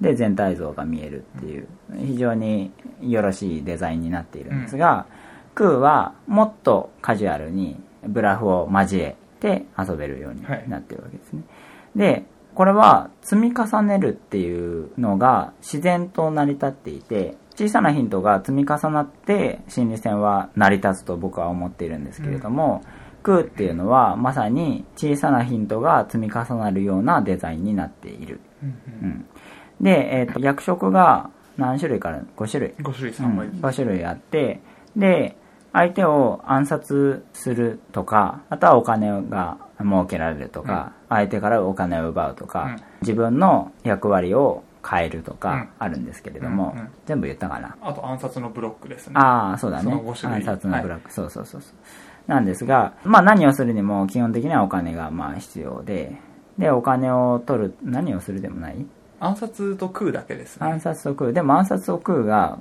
[0.00, 1.68] で、全体像が見えるっていう、
[1.98, 5.06] 非常によろしいデザインになっているんですが、
[5.54, 11.42] クーはもっとカジュアルにブラフを交えて遊べるようになってるわけですね。
[11.94, 12.24] で、
[12.54, 22.82] これは積み重ねるっていうのが自然と成り立っていて、小さなヒントが積み重なって心理戦は成り立つと僕は思っているんですけれども、
[23.22, 28.40] 空っていうのはまさに小さなヒントが積み重なるようなデザインになっている。
[28.62, 28.66] う
[29.06, 29.26] ん、
[29.80, 32.74] で、えっ、と、役職が何種類から ?5 種類。
[32.78, 33.60] 5種類3枚ずつ。
[33.60, 34.60] 5種類あって、
[34.96, 35.36] で、
[35.72, 47.76] 相手を暗殺するとか、あとはお金が設けられるとか、相手からお金を奪うとか、うん自分の役割を変えるとかうんあるんですけれども、うんうん全部言ったかな。
[47.82, 49.12] あと暗殺のブロックですね。
[49.16, 50.14] ああ、そうだねその5。
[50.18, 51.72] 種類暗殺のブラック、そうそうそうそう。
[52.26, 56.16] なんですが、まあ何をするにも基本的にはお金がまあ必要で、
[56.58, 58.86] で、お金を取る、何をするでもない
[59.20, 60.66] 暗殺と空だけですね。
[60.66, 61.32] 暗殺と空。
[61.32, 62.58] でも暗殺と空が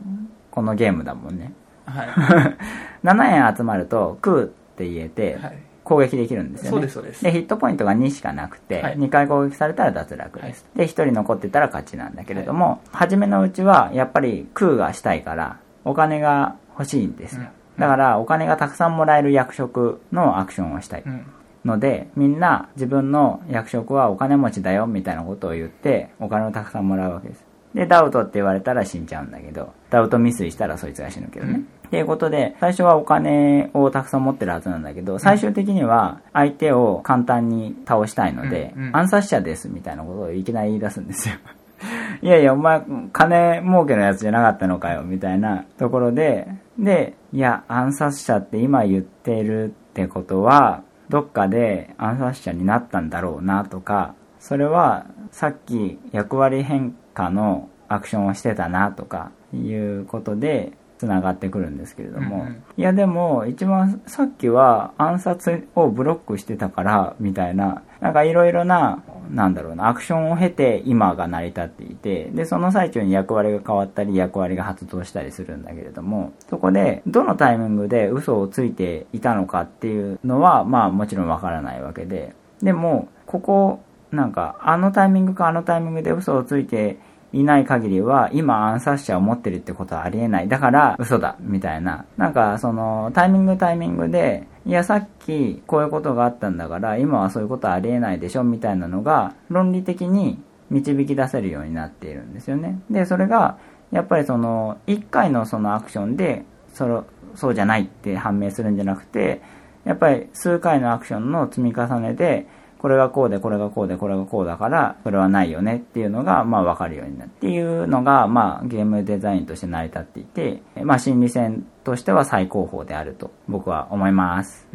[0.51, 1.53] このゲームだもんね。
[1.85, 2.07] はい。
[3.03, 5.57] 7円集まると空って言えてはい。
[5.83, 6.69] 攻撃できるんですよね。
[6.71, 10.65] そうですそうですヒットポイントが2しかなくて、はい2回攻撃されたら脱落です。
[10.75, 17.41] で、1人残ってたら勝ちなんだけれども、初めのうちはやっぱり空がしたいから、お金が欲しいんですよ。
[17.41, 17.47] うん
[17.77, 21.03] だから、お金がたくさんもらえる役職のアクションをしたい。
[21.05, 21.25] うん。
[21.66, 27.43] ので、みんな自分の役職はお金持ちだよみたいなことを言って、お金をたくさんもらうわけです。
[27.74, 31.53] で、ダウトって言われたら死んじゃうんだけど、ダウト未遂したらそいつが死ぬけどね。
[31.53, 41.36] うんっていうことで、最初はお金をたくさん持ってるはずなんだけど、最終的には相手を簡単に倒したいので、暗殺者ですみたいなことをいきなり言い出すんですよ。
[42.22, 42.82] いやいや、お前、
[43.13, 46.47] 金儲けのやつじゃなかったのかよ、みたいなところで、
[46.80, 60.73] で、いや、暗殺者って今言ってるってことは、どっかで暗殺者になったんだろうなとか、それはさっき役割変化のアクションをしてたなとかいうことで
[61.05, 62.63] 繋がってくるんですけれども、うんうん。
[62.77, 83.79] いやでも一番さっきは暗殺をブロックしてたからみたいな、なんかいろいろな、なんだろうな、アクションを経て今が成り立っていて、で、その最中に役割が変わったり役割が発動したりするんだけれども、そこでどのタイミングで嘘をついていたのかっていうのは、まあもちろんわからないわけで、でも、ここ、
[84.11, 86.97] なんか、あのタイミングかあのタイミングで嘘をついて
[87.36, 90.47] いない限りは、今暗殺者を持ってるってことはありえない。
[90.47, 92.05] だから、嘘だ、みたいな。
[92.17, 102.79] なんか、その、タイミングタイミングで、いや、さっきこういうことがあったんだから、今はそういうことはありえないでしょ、みたいなのが、論理的に導き出せるようになっているんですよね。
[102.89, 103.57] で、それが、
[103.91, 107.05] やっぱりその、一回のそのアクションで、その、
[107.36, 109.41] そうじゃないって判明するんじゃなくて、
[109.83, 112.47] やっぱり数回のアクションの積み重ねで、
[112.86, 124.67] これがこうで、これがこうで、これがこうだから、それはないよねっていうのが、まあわかるようになるっていうのが、まあゲームデザインとして成り立っていて、まあ心理戦としては最高峰であると僕は思います。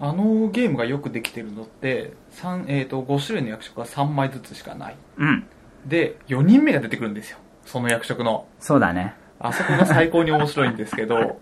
[0.00, 4.96] あのゲームがよくできてるのって、三えー、と5種類の役職が3枚ずつしかない。
[5.18, 5.46] うん。
[5.84, 7.36] で、4人目が出てくるんですよ。
[7.66, 8.46] その役職の。
[8.60, 9.14] そうだね。
[9.40, 11.38] あそこが最高に面白いんですけど、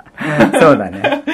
[0.61, 1.25] そうだね。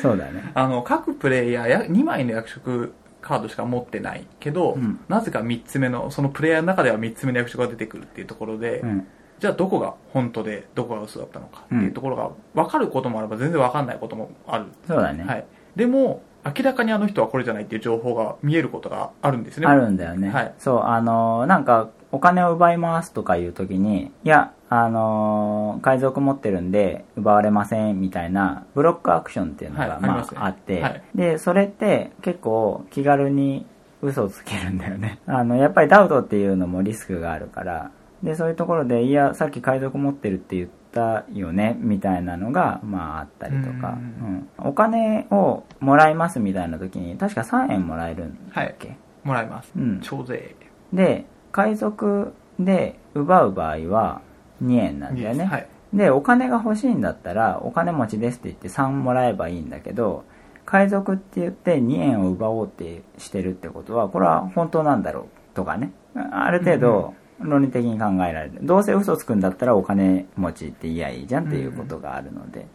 [0.00, 0.50] そうだね。
[0.54, 9.06] あの、各プレイヤーや2枚の役職カードしか持ってないけど、うんなぜか3つ目の、そのプレイヤーの中では3つ目の役職が出てくるっていうところで、うん。
[9.38, 14.64] じゃあどこが本当でどこが嘘だったのかっていうところが分かることもあれば全然分かんないこともある。
[14.86, 15.24] そうだね。
[15.24, 15.46] はい。
[15.76, 19.66] でも、明らかにあの人はこれじゃないっていう情報が見えることがあるんですね。
[19.66, 20.30] あるんだよね。
[20.30, 30.40] はいそう、あのーなんか、お金を奪いますとかいうときに、いや、あのー海賊持ってるんで奪われませんみたいなブロックアクションっていうのが、まあはいますね。
[30.42, 31.02] あって、はい。
[31.14, 33.66] で、それって結構気軽に
[34.02, 35.20] 嘘をつけるんだよね。
[35.26, 37.90] あの、やっぱりダウトっていうのもリスクがあるから、
[38.22, 44.48] で、そういうところで、いや、さっき海賊持ってるって言ったよね、みたいなのが、まああったりとか、ううん。
[44.58, 49.72] お金をもらいますみたいな時に、確か3円もらえるんだっけ、もらいます。
[49.76, 50.00] うん。
[50.00, 50.56] 徴税。
[50.92, 54.20] で、海賊で奪う場合は
[54.62, 55.44] 2円なんだよね。
[55.44, 55.66] はい。
[55.92, 60.24] で、お金が欲しいんだったら、お金持ちですって言って3もらえばいいんだけど、
[60.66, 65.92] 海賊って言って2円を奪おうってしてるってことは、これは本当なんだろうとかね。
[66.14, 68.58] ある程度論理的に考えられる。
[68.62, 72.66] どうせ嘘つくんだったらお金持ちって言いやいいじゃんっていうことがあるので。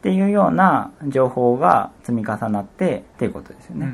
[0.00, 3.86] っていうような情報が積み重なってっていうことですようんね。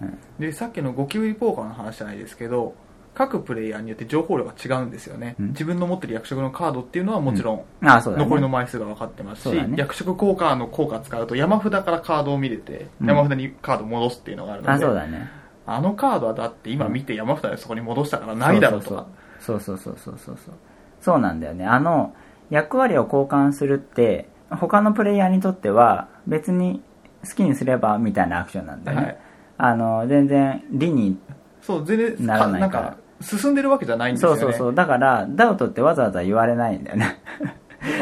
[0.00, 2.74] うんうんで、さっきのゴキブリポーカーの話じゃないですけど、
[3.16, 5.36] 各プレイヤーによって情報量が違うんですよね。
[5.40, 8.24] うん自分の持ってる役職のカードっていうのはもちろん、ああ、そうだね。
[8.24, 15.30] 残りの枚数が分かってますし、ね役職効果の効果使うと山札からカードを見れて、うん山札にカードを戻すっていうのがあるので、あ、そうだね。
[15.64, 19.06] あのカードはだって今見て山札でそこに戻したからないだろうとか。
[19.40, 20.54] そうそうそうそうそうそう
[21.00, 22.14] そうなんだよねあの
[22.50, 26.82] 役割を交換するって他のプレイヤーにとっては別に
[27.24, 29.18] 好きにすればみたいなアクションなんだよね、はい
[29.58, 31.16] あの全然理に
[31.62, 34.40] そう全然ならないから進んでるわけじゃないんですよね。
[34.40, 34.74] そうそうそう。
[34.74, 37.20] だからダウトってわざわざ言われないんだよね。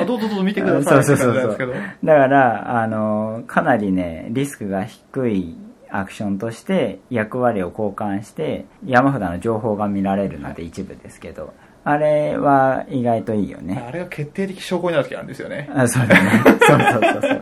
[0.00, 1.04] あどうぞどうぞ見てください。
[1.04, 1.74] そうそうそうそう。
[2.04, 5.56] だからあのかなりねリスクが低い
[5.90, 11.54] アクションとして役割を交換して山札の情報が見られるので一部ですけど、
[11.84, 13.84] あれは意外といいよね。
[13.86, 15.70] あれが決定的証拠になる時あるんですよね。
[15.72, 16.30] あそうだね。
[16.44, 17.40] そうそうそうそう、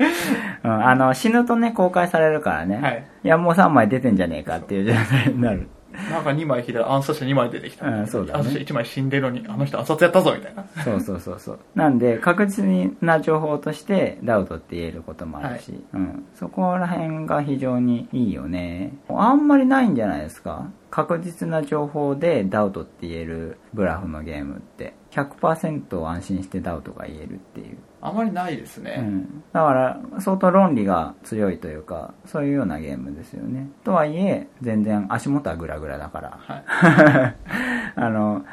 [0.64, 3.04] うん、あの死ぬとね公開されるからね、はい。
[3.24, 5.68] いやもう3枚出てんじゃねえかっていう状態になる
[6.10, 11.58] なんか2枚引いたら暗殺者2枚出てきた、うんそうだね暗殺者1枚死んでるのにあの人暗殺やったぞみたいなそうそうそうそう。
[11.74, 12.64] なんで、確実
[13.00, 16.24] な情報としてダウトって言えることもあるし、うん。
[16.34, 18.92] そこら辺が非常にいいよね。
[19.08, 20.68] あんまりないんじゃないですか？
[20.92, 24.94] 確実な情報でダウトって言えるブラフのゲームって。
[25.10, 27.78] 100%安心してダウトが言えるっていう。
[28.02, 29.42] あまりないですうね、ん。
[29.52, 33.70] だから、相当論理が強いというか、そういうようなゲームですよね。
[33.84, 36.38] とはいえ、全然足元はグラグラだから。
[36.38, 36.64] はい
[37.96, 38.44] あの、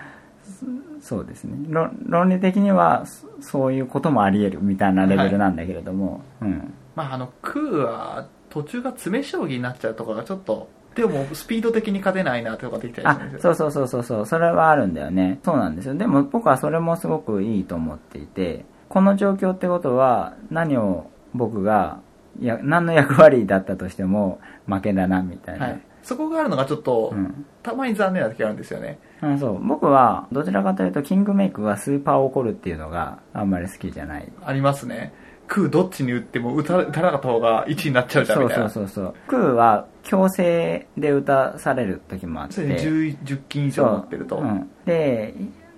[1.01, 1.97] そそうですね論。
[2.07, 6.73] 論理的にはそそういうこともあり得るみたいなレベルなんだけれども、うん。
[6.95, 14.25] まああのクーは途中が詰将棋になっちゃうとかがちょっとでもスピード的に勝てないなとかできたりあするんですよそうそうそうそうそう。
[14.25, 15.39] それはあるんだよね。
[15.43, 15.95] そうなんですよ。
[15.95, 22.01] でも僕はそれもすごくいいと思っていてこの状況ってことは何を僕が
[22.41, 27.45] いや何の役割だったとしても負けだなみたいな、はい、そこがあるのがちょっと、うん。
[27.61, 28.99] たまに残念な時あるんですよね。
[29.21, 29.63] あそう。
[29.63, 34.31] 僕はどちらかというとキングメイクがスーパー怒るっていうのがあんまり好きじゃない。
[34.43, 35.13] ありますね
[35.49, 38.69] クーどっちに打っても打た打たなかった方が1になっちゃうじゃんそうそみたいなう。
[38.69, 42.53] そうそうクーは強制で打たされる時もあって。
[42.53, 44.45] それで 10, 10金以上持ってると、そう。
[44.45, 45.33] うん、で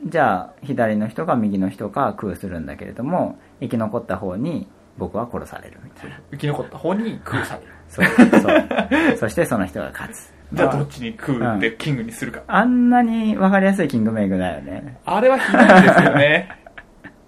[0.05, 4.67] じゃあ左の人か右の人か空するんだけれども生き残った方に
[4.97, 6.21] 僕は殺されるみたいな。
[6.31, 7.71] 生き残った方にクーされる。
[7.87, 9.17] そ うそう。
[9.17, 10.33] そしてその人が勝つ。
[10.53, 14.97] じゃあどっちにクーでキングにするか、あんなに分かりやすいキングメイクだよね。
[15.05, 16.60] あれはひどいですよね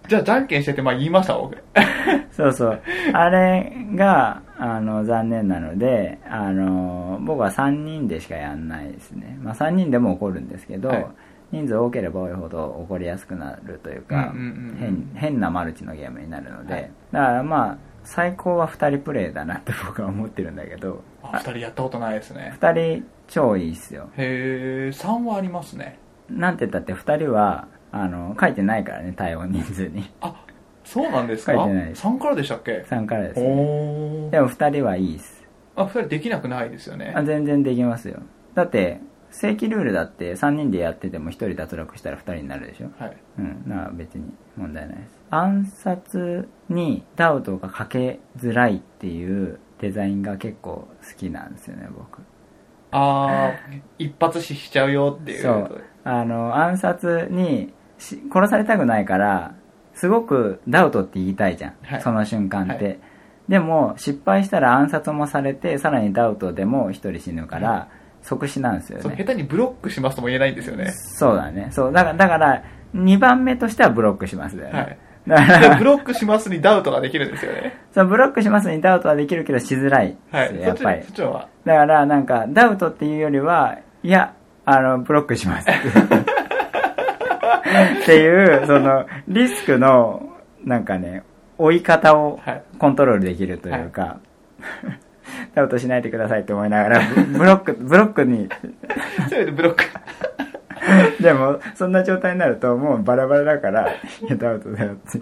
[0.08, 1.58] じゃあじゃんけんしててまあ言いました僕
[2.32, 2.82] そうそう。
[3.14, 11.06] あれがあの残念なのであの僕は3人でしかやんないですね、まあ、3人でも起こるんですけど、はい。
[11.51, 15.12] 人数多ければ多いほど起こりやすくなるというか、うんうんうんうん。
[15.14, 16.91] 変変なマルチのゲームになるので、はい。
[17.12, 21.04] だからまあ最高は2人プレイだなって 僕は思ってるんだけど。
[21.22, 22.56] あ2人やったことないですね。
[22.60, 24.10] 2人超いいっすよ。
[24.18, 25.99] へえ3はありますね。
[26.30, 30.12] なんて言ったって2人はあの書いてないからね対応人数に。
[30.20, 30.44] あ
[30.84, 31.54] そうなんですか？
[31.54, 32.06] 書いてないです。
[32.06, 35.44] 3からでしたっけ？3からです、ね、でも2人はいいっす。
[35.76, 37.14] あ2人できなくないですよね。
[37.16, 38.22] あ全然できますよ。
[38.56, 42.89] だって正規ルールだって3人でやってても1人脱落したら2人になるでしょ？
[42.98, 43.18] はい。
[43.39, 44.26] うんなら別に
[44.58, 45.20] 問題ないです。
[45.30, 50.88] 暗殺にダウトがかけづらいっていうデザインが結構好
[51.18, 52.22] きなんですよね僕。
[52.91, 53.54] ああ
[53.98, 55.84] 一発死しちゃうよっていうそう。
[56.04, 59.56] あの暗殺にし殺されたくないから
[59.94, 62.02] すごくダウトって言いたいじゃん、はい。
[62.02, 63.00] その瞬間って、はい。
[63.48, 67.89] でも失敗したら暗殺もされてさらにダウトでも1人死ぬから、
[68.22, 69.04] 即死なんですよね。
[69.04, 70.91] そう下手にブロックしますとも言えないんですよね。
[70.91, 71.70] そうだね。
[71.72, 72.64] そうだからだから
[72.96, 74.98] 2番目としてはブロックしますだよね、はい。
[75.28, 77.78] だかでらブロックしますにダウトができるんですよね。
[77.94, 80.60] そうブロックしますにダウトはできるけどしづらいはい。
[80.60, 81.02] やっぱり。
[81.66, 84.34] だからなんかダウトっていうよりはいや
[84.66, 85.68] あのブロックします
[88.01, 90.30] っていうそのリスクの
[90.63, 91.24] なんかね
[91.57, 92.63] 追い方をはい。
[92.80, 94.19] コントロールできるというか、
[95.53, 98.49] ダウトしないでくださいって思いながらブブロックブロックに。
[99.30, 99.84] せめてブロック。
[101.21, 103.95] でもそんな状態になるともうバラバラだからい
[104.28, 105.17] やダウトだよって。
[105.17, 105.21] っ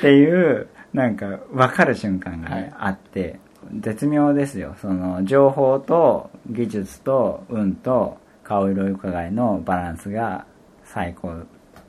[0.00, 2.72] ていうなんか分かる瞬間が、ねはい。
[2.78, 3.40] あって
[3.80, 4.76] 絶妙ですよ。
[4.80, 10.46] その情報と技術と運と顔色伺いのバランスが
[10.92, 11.32] 最高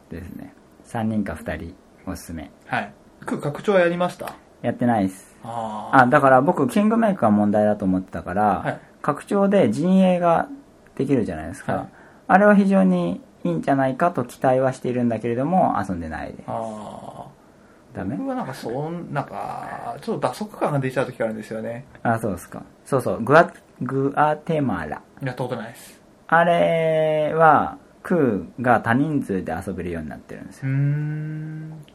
[0.10, 0.54] ですね。
[0.86, 1.76] 3人か2人
[2.06, 2.52] おすすめ。
[2.68, 2.94] はい。
[3.26, 4.36] 拡張はやりました？
[4.62, 5.36] やってないです。
[5.44, 8.80] ああだから僕キングメイクが問題だと思ってたから、はい。
[9.02, 10.48] 拡張で陣営が
[10.96, 11.88] できるじゃないですか、はい。
[12.28, 17.26] あれは非常にいいんじゃないかと期待はしているんだけれども遊んでないであ
[17.96, 18.16] ダメ？
[18.18, 21.86] 僕はなんかそんなんかちょっと打足感が出ちゃう時があるんですよね。
[22.04, 22.62] あそうですか。
[22.86, 23.24] そうそう。
[23.24, 25.02] グアグアテマラ。
[25.24, 26.00] やったことないです。
[26.28, 30.70] あれはクーが多人数で遊べるようになってるんですよ。
[30.70, 31.86] ん。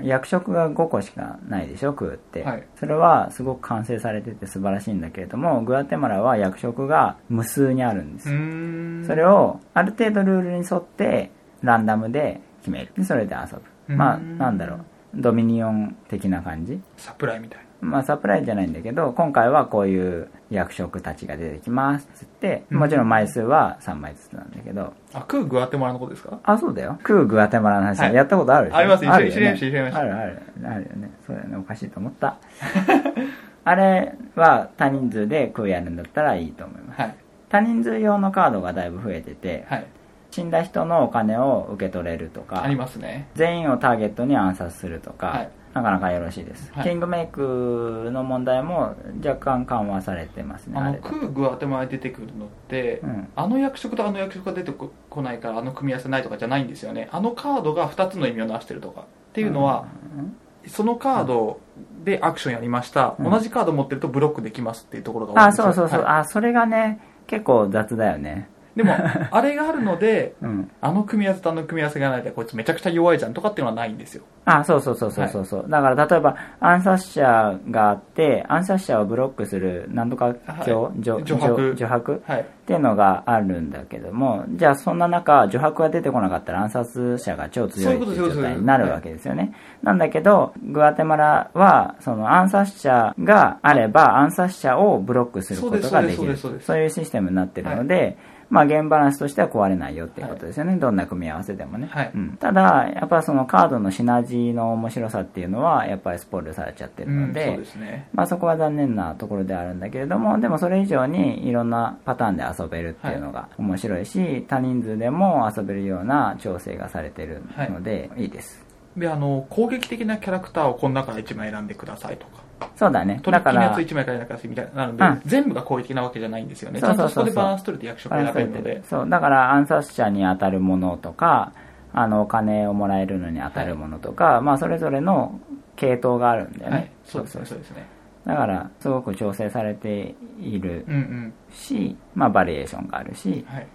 [0.00, 2.66] 役職が5個しかないでしょクーって、はい。
[2.76, 8.38] それはすごく完成されてて素晴らしいんだけれどもグアテマラは役職が無数にあるんですよ。
[8.38, 9.04] ん。
[9.06, 11.30] それをある程度ルールに沿って
[11.62, 12.92] ランダムで決める。
[12.96, 13.96] でそれで遊ぶ。
[13.96, 14.84] まあうんなんだろう。
[15.14, 16.80] ドミニオン的な感じ。
[16.96, 26.38] サプライみたいまあサプライズじゃないんだけど今回はこういう役職たちが出てきますっつって、うんもちろん枚数は3枚ずつなんだけど、あ、クーグアテマラのことですか？
[26.44, 26.98] あ、そうだよ。
[27.02, 28.76] クーグアテマラの話、はいやったことあるでしょ？
[28.78, 30.42] あります一緒に一緒に一緒に一緒にあるある。
[30.64, 31.10] あるよね。
[31.26, 31.56] そうだよね。
[31.56, 32.36] おかしいと思った。
[33.64, 37.00] あれは多人数でクーやるんだったらいいと思います。
[37.00, 37.14] はい。
[37.48, 39.86] 多人数用のカードがだいぶ増えてて、はい。
[40.32, 43.28] 死んだ人のお金を受け取れるとかあり、ますね。
[43.34, 45.50] 全員をターゲットに暗殺するとか、はい。
[45.74, 46.84] なかなかよろしいです、はい。
[46.84, 53.28] キングメイクの問題も若干緩和されてますねあの、クーグアテマ出てくるのって、うん。
[53.36, 57.08] あの役職とあの役職が出てここないから、あの組み合わせないとかじゃないんですよね。
[57.12, 59.02] あのカードが2つの意味をなしてるとか。
[59.02, 59.04] っ
[59.34, 60.36] ていうのは、うん。
[60.66, 61.60] そのカード
[62.04, 63.30] でアクションやりました、うん。
[63.30, 65.64] 同じカード持ってるとブロックできますっていうところが多いんあですよ。
[65.66, 66.18] そうそうそう、はい。
[66.20, 68.94] あそれがね結構雑だよねでも
[69.30, 70.70] あれがあるのでうん。
[70.80, 74.24] あの組み合わせとあの組み合わせがないでこいつめちゃくちゃ弱いじゃんとかっていうのはないんですよ。
[74.44, 80.92] あそうそうそうそうそうそう、だから例えば暗殺者があって暗殺者をブロックする何とか強、はい。
[81.00, 81.74] 除除白。
[81.76, 82.40] 除白はい。
[82.40, 89.52] っていうのがあるんだけどもじゃあそんな中除白が出てこなかったら暗殺者が超強いっていう状態になるわけですよね。
[89.82, 96.36] なんだけどグアテマラはその暗殺者があれば暗殺者をブロックすることができる。
[96.36, 98.16] そういうシステムになってるので、
[98.52, 102.10] まあ、ゲームバランスとしては壊れないよっていうことですよね、どんな組み合わせでもね、はい。
[102.14, 102.36] うん。
[102.36, 108.08] ただやっぱそのカードのシナジーの面白さっていうのはやっぱりスポイルされちゃってるので、うんそうですね。
[108.12, 118.62] まあ、そこは残念なところではあるんだけれどもでもそれ以上にいろんなパターンで遊べるっていうのが面白いし、多人数でも遊べるような調整がされてるので、い、いです。
[118.98, 122.41] であの攻撃的なキャラクターをこの中から1枚選んでくださいとか
[122.76, 123.20] そうだね。
[123.22, 123.60] トリだから。
[123.60, 125.22] ッキーなやつ1枚から選んでくださいみたいなので、うん。
[125.24, 126.80] 全部が攻撃的なわけじゃないんですよね。
[126.80, 127.10] ちゃそうそうそう。
[127.10, 128.82] そうんとそこでバランス取れて役職を選べるので。
[128.88, 129.08] そう。
[129.08, 131.52] だから暗殺者に当たるものとか
[131.92, 135.38] あのお金をもらえるのに当たるものとか、まあ、それぞれの
[135.76, 136.90] 系統があるんだよね、はい。
[137.04, 137.46] そうですね。
[137.46, 137.86] そうですね。
[138.26, 141.34] だからすごく調整されているうんうん。
[141.52, 143.66] し、まあ、バリエーションがあるしはい。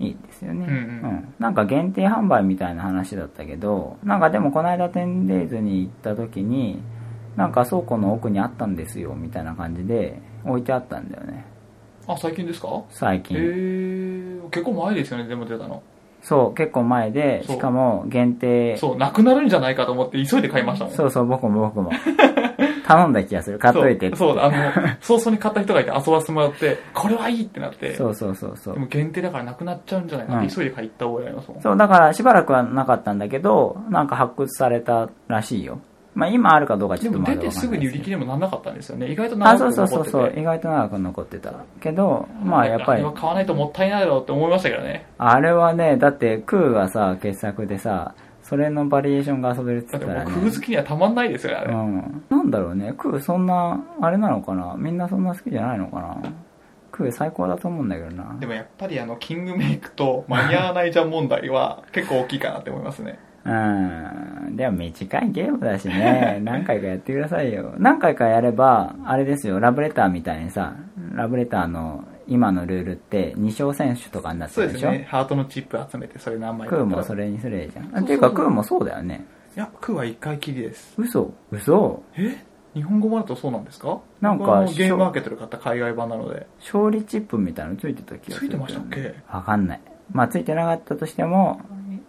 [0.00, 1.34] いいですよね、うんうん。
[1.38, 6.82] なんか限定販売みたいな話だったけどなんかでもこの間 10days に行った時に
[7.36, 11.44] なんか倉庫の奥にあったんですよみたいな感じで置いてあったんだよね。
[12.06, 12.82] あ最近ですか？
[12.90, 15.82] 最へえ近、結構前ですよねでも出たの。
[16.22, 18.76] そう結構前でしかも限定。
[18.76, 20.94] そうなくなるんじゃないかと思って急いで買いましたもん。
[20.94, 21.90] そうそう僕も僕も。
[22.86, 23.58] 頼んだ気がする。
[23.58, 24.16] 買っといてって。
[24.16, 24.52] そうそうあの
[25.00, 27.94] 早々に買った人がいて遊ばせてもらってこれはいいってなって。
[27.94, 28.74] そうそうそうそう。
[28.74, 30.26] でも限定だからなくなっちゃうんじゃない？
[30.28, 35.78] かって急いで買いった覚えありますもん、そうだからしばらくはなかったんだけどなんか発掘されたらしいよ
[36.14, 39.10] まあ今あるかどうかちょっとまだわかんない出てすぐに売り切れもなんなかったんですよね。
[39.10, 40.10] 意外とあそう長くそうそう。
[40.10, 40.40] そう残ってて。
[40.40, 41.54] 意外と長く残ってた。
[41.80, 45.06] けどまあやっぱりあれは買わないともったいないだろうって思いましたけどね。
[45.18, 50.32] あれはねだってクーがさ傑作でさそれのバリエーションが遊べるって言ったらね。
[50.32, 52.92] 空好きにはたまんないですよねあれ、うん、なんだろうね。
[52.98, 54.74] クーそんなあれなのかな？
[54.76, 56.18] みんなそんな好きじゃないのかな？
[56.90, 58.36] クー最高だと思うんだけどな。
[58.38, 64.56] でもやっぱりあのキングメイクと間に合わないじゃん問題は結構大きいかなって思いますねうん。
[64.56, 66.40] でも短いゲームだしね。
[66.44, 67.74] 何回かやってくださいよ。
[67.78, 69.58] 何回かやればあれですよ。
[69.60, 70.74] ラブレターみたいにさ
[71.14, 74.90] ラブレターの今のルールって2勝選手とかになってそうるですしょ？
[74.92, 75.04] でね。
[75.08, 79.24] ハートのチップ集めてそれ何枚クーもそれにすれじゃんあていうかクーもそうだよね。
[79.56, 80.94] いやクーは一回きりです。
[80.96, 81.32] 嘘。
[81.50, 82.02] 嘘。
[82.16, 82.36] え？
[82.74, 83.98] 日本語版だとそうなんですか？
[84.20, 86.46] なんかゲームマーケットで買った海外版なので。
[86.60, 89.14] 勝利チップみたいなのついてた気がするついてましたっけ？
[89.30, 89.80] わかんない。
[90.12, 91.60] まあついてなかったとしても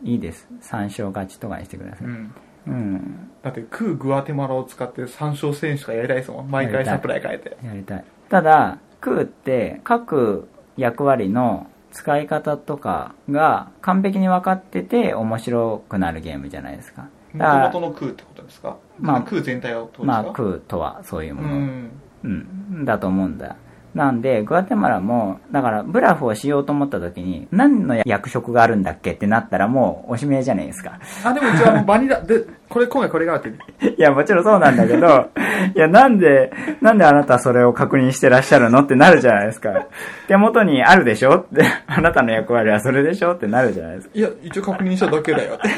[0.03, 0.47] いいです。
[0.61, 2.07] 3勝勝ちとかにしてください。
[2.07, 2.33] うん。
[2.65, 6.49] うん、だってクーグアテマラを使って3勝選手がやりたいですもん。
[6.49, 7.57] 毎回サプライ変えて。
[7.61, 8.05] やりたい。
[8.29, 10.47] ただクーって各
[10.77, 17.09] 役割の使い方とかが完璧に分かってて面白くなるゲームじゃないですか。
[17.35, 18.77] だから元々のクーってことですか？
[18.97, 21.91] まあクー全体をまあクーとはそういうもの、うん。
[22.23, 23.57] うん、だと思うんだ。
[23.93, 30.99] なんで、グアテマラも、だから、ブラフをしようと思った時に、何の役職があるんだっけってなったらもう、おしめじゃないですか。
[31.23, 33.49] あでも一応バニラでこれ今回これがあって
[33.95, 35.29] いや、もちろんそうなんだけど、
[35.75, 36.51] いや、なんで、
[36.81, 39.85] なんであなたそれを確認してらっしゃるのってなるじゃないですか。
[40.27, 44.11] 手元にあるでしょって、あなたの役割はそれでしょってなるじゃないですか。
[44.15, 45.69] いや一応確認しただけだよって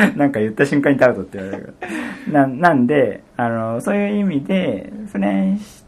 [0.16, 1.74] なんか言った瞬間にタルトって言われる。
[2.32, 5.83] な、なんで、あの、そういう意味で、それにして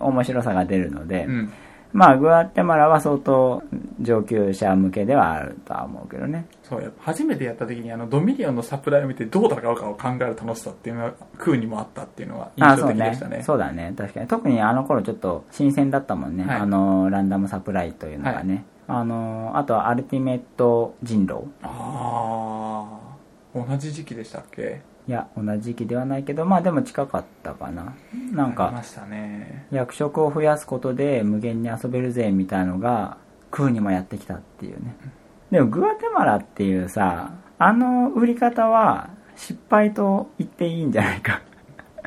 [0.00, 1.52] 面白さが出るので、うん
[1.92, 3.64] まあ、グアテマラは相当
[4.00, 6.46] 上級者向けではあるとは思うけどね。
[6.62, 13.42] そうやっぱ初めてやった時にあのドミニオンのサプライを見てどう戦うかを考える楽しさっていうのはクーにもあったっていうのは印あ、象的でしたね。
[13.42, 13.92] そうだね。
[13.98, 14.28] 確かに。
[14.28, 16.44] 特にあの頃ちょっと新鮮だったもんね。
[16.44, 18.64] はいあの、ランダムサプライというのがね。
[18.86, 21.50] あの、あとはアルティメット人狼。
[21.62, 22.86] あ
[23.54, 24.80] あ同じ時期でしたっけ？
[25.10, 27.96] いや同じ時期ではないけどまあでも近かったかな。
[28.30, 28.72] なんか
[29.72, 33.18] 役職を増やすことで無限に遊べるぜみたいのが
[33.50, 34.94] 空にもやってきたっていうね。
[35.50, 41.42] でもグアテマラっていうさあの売り方は失敗と言っていいんじゃないか。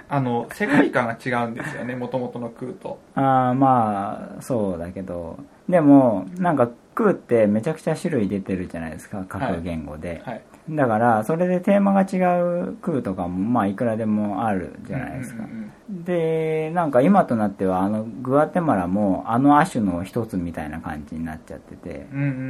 [0.07, 3.01] あの世界観が違うんですよねもともとの空と。
[3.15, 5.39] ああまあそうだけど。
[5.67, 15.43] でもなんか空ってめちゃくちゃ種類出てるじゃないですか各言語で、はいだからそれでテーマが違う空とかもまあいくらでもあるじゃないですか、
[15.89, 22.07] でなんか今となってはあのグアテマラもあの亜種の一つみたいな感じになっちゃってて、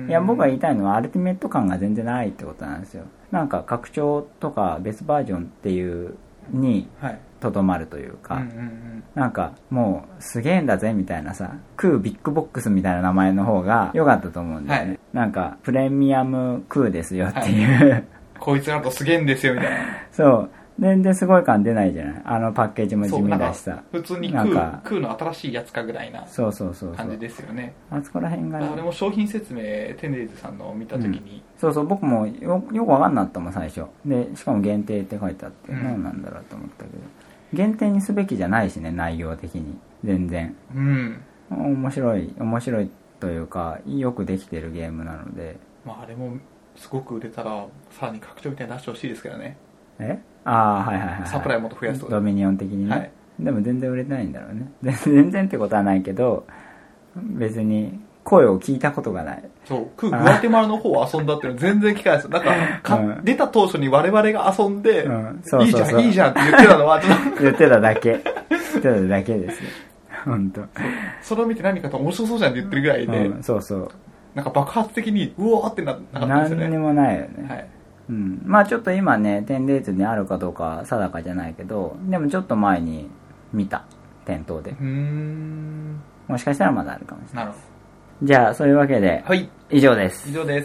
[0.07, 3.06] いや僕が言いたいのはアルティメット感が全然ないってことなんですよ。
[3.31, 6.15] なんか拡張とか別バージョンっていう
[6.52, 9.03] にはいとどまるというか、うんうんうん。
[9.14, 14.99] なんかもうすげえんだぜみたいなさクービッグボックスみたいな名前の方が良かったと思うんだよね、はい。
[15.14, 18.03] なんかプレミアムクーですよっていう、
[18.40, 19.78] こいつらとすげえんですよみたいな。
[20.11, 20.49] そう。
[20.80, 22.22] 全然すごい感出ないじゃない？
[22.26, 23.84] あのパッケージも地味だしさ。
[23.91, 27.76] 普通になんか空空の新しいやつかぐらいなそうそうそうそ感じうですよね。
[27.91, 28.70] あそこら辺がね。
[28.74, 33.84] あれも商品説明テンデイズさんのを見た時に、そうそう僕もよよくわかんなかったもん最初。
[34.03, 35.84] でしかも限定って書いてあってうん。
[35.84, 36.98] 何なんだろうと思ったけど
[37.53, 39.77] 限定にすべきじゃないしね内容的に。
[40.03, 40.55] 全然。
[40.75, 41.21] うん。
[41.49, 42.89] 面白い面白い
[43.19, 45.57] というかよくできてるゲームなので。
[45.85, 46.38] まああれも
[46.75, 49.57] すごく売れたらさらに拡張みたいに出してほしいですけどね。
[49.99, 50.19] え？
[50.45, 51.27] ああはいはいはいはい。
[51.27, 52.09] サプライもっと増やすと。
[52.09, 53.11] ドミニオン的にね、はい。
[53.39, 54.71] でも全然売れてないんだろうね。
[54.81, 56.45] 全 全然ってことはないけど
[57.15, 62.30] 別に声を聞いたことがないそう空グアテマラの方を遊んだっていうの全然聞かないです。
[62.30, 63.22] なんかか、うん。
[63.23, 65.41] 出た当初に我々が遊んで、うん。
[65.44, 66.02] そうそうそう。
[66.02, 67.44] いいじゃんいいじゃんって言ってたのはちょっと。
[67.44, 68.22] 言ってただけ。
[68.49, 69.69] 言ってただけですよ
[70.26, 70.61] 本当。
[71.22, 73.91] それを見て何かと面白そうじゃんって言ってるぐらいで、うん、そうそう。
[74.35, 77.68] なんか爆発的にうおーってななかったんですよ何にねもないよね、はい。
[78.10, 83.10] うん、まあちょっと今ねテンデイズにあるかどうか定かじゃないけどでもちょっと前に
[83.53, 83.85] 見た
[84.26, 84.72] 店頭で。
[84.72, 86.02] うーん。
[86.27, 87.73] もしかしたらまだあるかもしれないなるほ
[88.24, 89.50] じゃあそういうわけでどはい。
[89.70, 90.30] 以上です。
[90.30, 90.62] 以上です